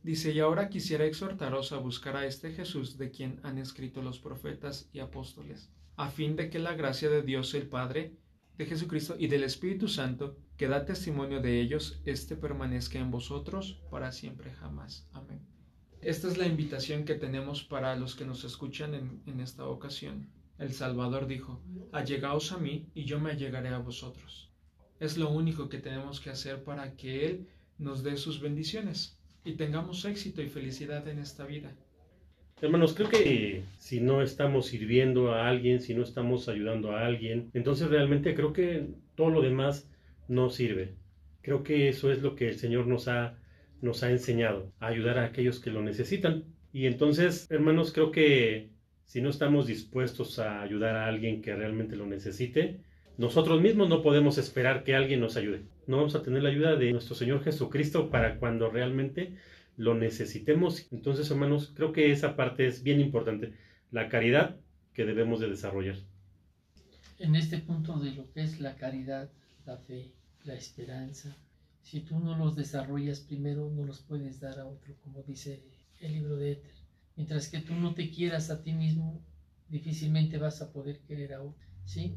Dice, 0.04 0.32
y 0.32 0.38
ahora 0.38 0.68
quisiera 0.68 1.04
exhortaros 1.04 1.72
a 1.72 1.78
buscar 1.78 2.16
a 2.16 2.26
este 2.26 2.52
Jesús 2.52 2.96
de 2.96 3.10
quien 3.10 3.40
han 3.42 3.58
escrito 3.58 4.02
los 4.02 4.20
profetas 4.20 4.88
y 4.92 5.00
apóstoles, 5.00 5.70
a 5.96 6.10
fin 6.10 6.36
de 6.36 6.48
que 6.48 6.60
la 6.60 6.74
gracia 6.74 7.10
de 7.10 7.22
Dios 7.22 7.54
el 7.54 7.66
Padre 7.66 8.12
de 8.56 8.66
Jesucristo 8.66 9.16
y 9.18 9.26
del 9.26 9.42
Espíritu 9.42 9.88
Santo, 9.88 10.36
que 10.56 10.68
da 10.68 10.84
testimonio 10.84 11.40
de 11.40 11.60
ellos, 11.60 12.00
éste 12.04 12.36
permanezca 12.36 13.00
en 13.00 13.10
vosotros 13.10 13.80
para 13.90 14.12
siempre 14.12 14.52
jamás. 14.52 15.08
Amén. 15.12 15.40
Esta 16.00 16.28
es 16.28 16.38
la 16.38 16.46
invitación 16.46 17.04
que 17.04 17.14
tenemos 17.14 17.64
para 17.64 17.96
los 17.96 18.14
que 18.14 18.26
nos 18.26 18.44
escuchan 18.44 18.94
en, 18.94 19.22
en 19.26 19.40
esta 19.40 19.66
ocasión. 19.66 20.28
El 20.58 20.72
Salvador 20.72 21.26
dijo, 21.26 21.60
Allegaos 21.92 22.52
a 22.52 22.58
mí 22.58 22.86
y 22.94 23.04
yo 23.04 23.18
me 23.18 23.32
allegaré 23.32 23.70
a 23.70 23.78
vosotros. 23.78 24.50
Es 25.00 25.16
lo 25.18 25.30
único 25.30 25.68
que 25.68 25.78
tenemos 25.78 26.20
que 26.20 26.30
hacer 26.30 26.62
para 26.62 26.94
que 26.94 27.26
Él 27.26 27.48
nos 27.78 28.02
dé 28.02 28.16
sus 28.16 28.40
bendiciones 28.40 29.18
y 29.44 29.54
tengamos 29.54 30.04
éxito 30.04 30.42
y 30.42 30.48
felicidad 30.48 31.06
en 31.08 31.18
esta 31.18 31.44
vida. 31.44 31.74
Hermanos, 32.60 32.94
creo 32.94 33.10
que 33.10 33.64
si 33.78 34.00
no 34.00 34.22
estamos 34.22 34.66
sirviendo 34.66 35.32
a 35.32 35.48
alguien, 35.48 35.80
si 35.80 35.92
no 35.92 36.02
estamos 36.02 36.48
ayudando 36.48 36.92
a 36.92 37.04
alguien, 37.04 37.50
entonces 37.52 37.88
realmente 37.88 38.34
creo 38.34 38.52
que 38.52 38.86
todo 39.16 39.30
lo 39.30 39.42
demás 39.42 39.90
no 40.28 40.50
sirve. 40.50 40.94
Creo 41.42 41.62
que 41.62 41.88
eso 41.88 42.10
es 42.10 42.22
lo 42.22 42.36
que 42.36 42.48
el 42.48 42.58
Señor 42.58 42.86
nos 42.86 43.08
ha, 43.08 43.36
nos 43.82 44.02
ha 44.02 44.10
enseñado, 44.10 44.72
a 44.78 44.86
ayudar 44.86 45.18
a 45.18 45.24
aquellos 45.24 45.60
que 45.60 45.70
lo 45.70 45.82
necesitan. 45.82 46.44
Y 46.72 46.86
entonces, 46.86 47.50
hermanos, 47.50 47.92
creo 47.92 48.10
que 48.12 48.70
si 49.04 49.20
no 49.20 49.30
estamos 49.30 49.66
dispuestos 49.66 50.38
a 50.38 50.62
ayudar 50.62 50.96
a 50.96 51.06
alguien 51.06 51.42
que 51.42 51.54
realmente 51.54 51.96
lo 51.96 52.06
necesite, 52.06 52.80
nosotros 53.16 53.60
mismos 53.60 53.88
no 53.88 54.02
podemos 54.02 54.38
esperar 54.38 54.82
que 54.82 54.94
alguien 54.94 55.20
nos 55.20 55.36
ayude. 55.36 55.62
No 55.86 55.98
vamos 55.98 56.14
a 56.14 56.22
tener 56.22 56.42
la 56.42 56.48
ayuda 56.48 56.76
de 56.76 56.90
nuestro 56.92 57.14
Señor 57.14 57.44
Jesucristo 57.44 58.10
para 58.10 58.38
cuando 58.38 58.70
realmente 58.70 59.34
lo 59.76 59.94
necesitemos. 59.94 60.86
Entonces, 60.92 61.30
hermanos, 61.30 61.72
creo 61.74 61.92
que 61.92 62.10
esa 62.10 62.36
parte 62.36 62.66
es 62.66 62.82
bien 62.82 63.00
importante, 63.00 63.52
la 63.90 64.08
caridad 64.08 64.56
que 64.92 65.04
debemos 65.04 65.40
de 65.40 65.48
desarrollar. 65.48 65.96
En 67.18 67.36
este 67.36 67.58
punto 67.58 67.98
de 67.98 68.12
lo 68.12 68.30
que 68.32 68.42
es 68.42 68.60
la 68.60 68.76
caridad, 68.76 69.30
la 69.64 69.76
fe, 69.76 70.12
la 70.44 70.54
esperanza, 70.54 71.36
si 71.82 72.00
tú 72.00 72.18
no 72.18 72.36
los 72.36 72.56
desarrollas 72.56 73.20
primero, 73.20 73.70
no 73.70 73.84
los 73.84 74.00
puedes 74.00 74.40
dar 74.40 74.58
a 74.58 74.66
otro, 74.66 74.94
como 75.02 75.22
dice 75.22 75.62
el 76.00 76.14
libro 76.14 76.36
de 76.36 76.52
Éter. 76.52 76.83
Mientras 77.16 77.48
que 77.48 77.60
tú 77.60 77.74
no 77.74 77.94
te 77.94 78.10
quieras 78.10 78.50
a 78.50 78.62
ti 78.62 78.72
mismo, 78.72 79.22
difícilmente 79.68 80.38
vas 80.38 80.60
a 80.62 80.72
poder 80.72 81.00
querer 81.00 81.34
a 81.34 81.42
otro, 81.42 81.66
¿sí? 81.84 82.16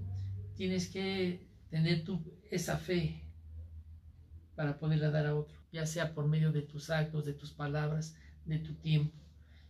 Tienes 0.55 0.89
que 0.89 1.47
tener 1.69 2.03
tu, 2.03 2.21
esa 2.49 2.77
fe 2.77 3.21
para 4.55 4.79
poderla 4.79 5.12
dar 5.12 5.27
a 5.27 5.36
otro 5.36 5.57
ya 5.71 5.86
sea 5.86 6.13
por 6.13 6.27
medio 6.27 6.51
de 6.51 6.62
tus 6.62 6.89
actos, 6.89 7.25
de 7.25 7.33
tus 7.33 7.51
palabras, 7.51 8.15
de 8.45 8.60
tu 8.60 8.73
tiempo. 8.75 9.15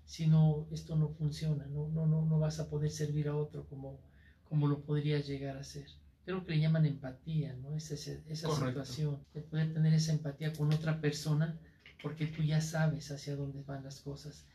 Si 0.06 0.28
no, 0.28 0.68
esto 0.72 0.96
no 0.96 1.10
funciona, 1.10 1.66
no, 1.66 1.90
no, 1.90 2.06
no, 2.06 2.26
no 2.26 2.40
vas 2.40 2.60
a 2.60 2.70
poder 2.70 2.92
servir 2.92 3.28
a 3.28 3.36
otro 3.36 3.66
como, 3.66 4.00
como 4.48 4.68
lo 4.68 4.82
podrías 4.82 5.28
llegar 5.28 5.58
a 5.58 5.64
ser. 5.64 5.88
Creo 6.24 6.46
que 6.46 6.54
le 6.54 6.62
llaman 6.62 6.86
empatía, 6.86 7.54
¿no? 7.62 7.76
Esa, 7.76 7.96
esa 7.96 8.56
situación, 8.56 9.20
de 9.34 9.42
poder 9.42 9.74
tener 9.74 9.94
esa 9.94 10.14
empatía 10.14 10.54
con 10.54 10.74
otra 10.74 11.02
persona 11.02 11.58
porque 12.02 12.28
tú 12.28 12.44
ya 12.44 12.62
sabes 12.62 13.12
hacia 13.12 13.36
dónde 13.36 13.64
van 13.64 13.84
las 13.84 14.02
cosas. 14.02 14.46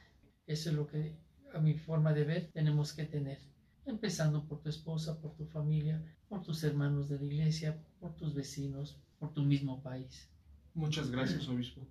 Eso 0.46 0.70
es 0.70 0.76
lo 0.76 0.86
que, 0.86 1.14
a 1.54 1.58
mi 1.58 1.74
forma 1.74 2.12
de 2.12 2.24
ver, 2.24 2.50
tenemos 2.52 2.92
que 2.92 3.04
tener. 3.04 3.38
Empezando 3.86 4.44
por 4.44 4.60
tu 4.60 4.68
esposa, 4.68 5.20
por 5.20 5.34
tu 5.34 5.46
familia, 5.46 6.02
por 6.28 6.42
tus 6.42 6.62
hermanos 6.64 7.08
de 7.08 7.18
la 7.18 7.24
iglesia, 7.24 7.78
por 8.00 8.14
tus 8.14 8.34
vecinos, 8.34 8.98
por 9.18 9.32
tu 9.32 9.42
mismo 9.42 9.82
país. 9.82 10.28
Muchas 10.74 11.10
gracias, 11.10 11.48
obispo. 11.48 11.86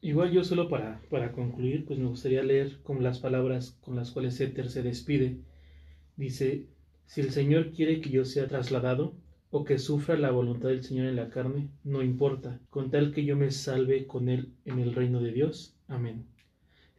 Igual 0.00 0.30
yo 0.30 0.44
solo 0.44 0.68
para, 0.68 1.00
para 1.10 1.32
concluir, 1.32 1.84
pues 1.86 1.98
me 1.98 2.06
gustaría 2.06 2.42
leer 2.42 2.80
con 2.82 3.02
las 3.02 3.18
palabras 3.18 3.76
con 3.80 3.96
las 3.96 4.10
cuales 4.10 4.40
Éter 4.40 4.70
se 4.70 4.82
despide. 4.82 5.38
Dice, 6.16 6.66
si 7.06 7.20
el 7.20 7.30
Señor 7.30 7.72
quiere 7.72 8.00
que 8.00 8.10
yo 8.10 8.24
sea 8.24 8.46
trasladado 8.46 9.14
o 9.50 9.64
que 9.64 9.78
sufra 9.78 10.16
la 10.16 10.30
voluntad 10.30 10.68
del 10.68 10.84
Señor 10.84 11.06
en 11.06 11.16
la 11.16 11.30
carne, 11.30 11.70
no 11.82 12.02
importa, 12.02 12.60
con 12.70 12.90
tal 12.90 13.12
que 13.12 13.24
yo 13.24 13.36
me 13.36 13.50
salve 13.50 14.06
con 14.06 14.28
Él 14.28 14.52
en 14.64 14.80
el 14.80 14.94
reino 14.94 15.20
de 15.20 15.32
Dios. 15.32 15.74
Amén. 15.88 16.26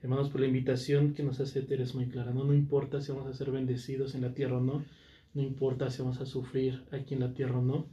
Hermanos, 0.01 0.29
por 0.29 0.41
la 0.41 0.47
invitación 0.47 1.13
que 1.13 1.23
nos 1.23 1.39
hace 1.39 1.59
Éter 1.59 1.81
es 1.81 1.95
muy 1.95 2.07
clara. 2.07 2.31
No, 2.31 2.43
no 2.43 2.53
importa 2.53 3.01
si 3.01 3.11
vamos 3.11 3.27
a 3.27 3.33
ser 3.33 3.51
bendecidos 3.51 4.13
en 4.15 4.21
la 4.21 4.33
tierra 4.33 4.57
o 4.57 4.61
no, 4.61 4.85
no 5.33 5.41
importa 5.41 5.89
si 5.89 6.01
vamos 6.01 6.21
a 6.21 6.25
sufrir 6.25 6.83
aquí 6.91 7.15
en 7.15 7.21
la 7.21 7.33
tierra 7.33 7.59
o 7.59 7.61
no, 7.63 7.87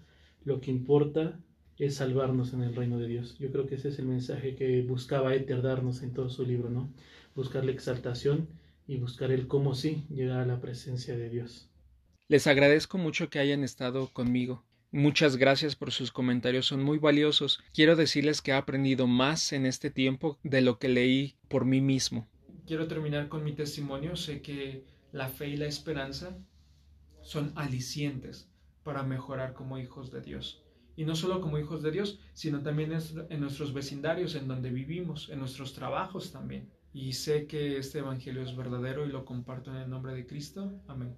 lo 0.45 0.61
que 0.61 0.71
importa 0.71 1.40
es 1.79 1.97
salvarnos 1.97 2.53
en 2.53 2.62
el 2.62 2.75
reino 2.75 2.99
de 2.99 3.09
Dios. 3.09 3.37
Yo 3.38 3.51
creo 3.51 3.67
que 3.67 3.77
ese 3.77 3.88
es 3.88 3.99
el 3.99 4.07
mensaje 4.07 4.55
que 4.55 4.83
buscaba 4.83 5.35
Éter 5.35 5.62
darnos 5.62 6.03
en 6.03 6.12
todo 6.12 6.29
su 6.29 6.45
libro, 6.45 6.71
¿no? 6.71 6.90
Buscar 7.35 7.64
la 7.64 7.73
exaltación 7.73 8.49
y 8.87 8.99
buscar 8.99 9.33
el 9.33 9.49
cómo 9.49 9.75
sí 9.75 10.05
llegar 10.11 10.40
a 10.40 10.47
la 10.47 10.61
presencia 10.61 11.17
de 11.17 11.31
Dios. 11.31 11.71
Les 12.29 12.47
agradezco 12.47 12.99
mucho 12.99 13.29
que 13.29 13.38
hayan 13.38 13.64
estado 13.64 14.09
conmigo. 14.12 14.64
Muchas 14.94 15.37
gracias 15.37 15.74
por 15.74 15.90
sus 15.90 16.12
comentarios, 16.12 16.66
son 16.66 16.80
muy 16.85 16.98
valiosos. 16.98 17.59
Quiero 17.74 17.96
decirles 17.96 18.40
que 18.40 18.52
he 18.52 18.54
aprendido 18.54 19.09
más 19.09 19.52
en 19.52 19.66
este 19.66 19.90
tiempo 19.90 20.38
de 20.44 20.61
lo 20.61 20.78
que 20.78 20.88
leí 20.88 21.35
por 21.48 21.64
mí 21.64 21.80
mismo. 21.80 22.28
Quiero 22.64 22.87
terminar 22.87 23.28
con 23.28 23.42
mi 23.42 23.54
testimonio. 23.54 24.14
Sé 24.14 24.40
que 24.40 24.85
la 25.11 25.28
fe 25.28 25.48
y 25.48 25.57
la 25.57 25.66
esperanza 25.66 26.38
son 27.22 27.52
alicientes 27.57 28.48
para 28.85 29.02
mejorar 29.02 29.52
como 29.52 29.78
hijos 29.78 30.12
de 30.12 30.20
Dios 30.20 30.62
y 30.94 31.04
no 31.04 31.16
solo 31.16 31.40
como 31.40 31.59
hijos 31.59 31.83
de 31.83 31.90
Dios, 31.90 32.20
sino 32.33 32.62
también 32.62 32.96
en 33.30 33.40
nuestros 33.40 33.74
vecindarios, 33.74 34.37
en 34.37 34.46
donde 34.46 34.70
vivimos, 34.70 35.28
en 35.28 35.40
nuestros 35.40 35.74
trabajos 35.74 36.30
también. 36.30 36.70
Y 36.92 37.14
sé 37.14 37.48
que 37.48 37.78
este 37.78 37.98
Evangelio 37.98 38.42
es 38.42 38.54
verdadero 38.54 39.04
y 39.04 39.09
lo 39.09 39.24
comparto 39.24 39.72
en 39.72 39.78
el 39.78 39.90
nombre 39.90 40.14
de 40.14 40.24
Cristo. 40.24 40.70
Amén. 40.87 41.16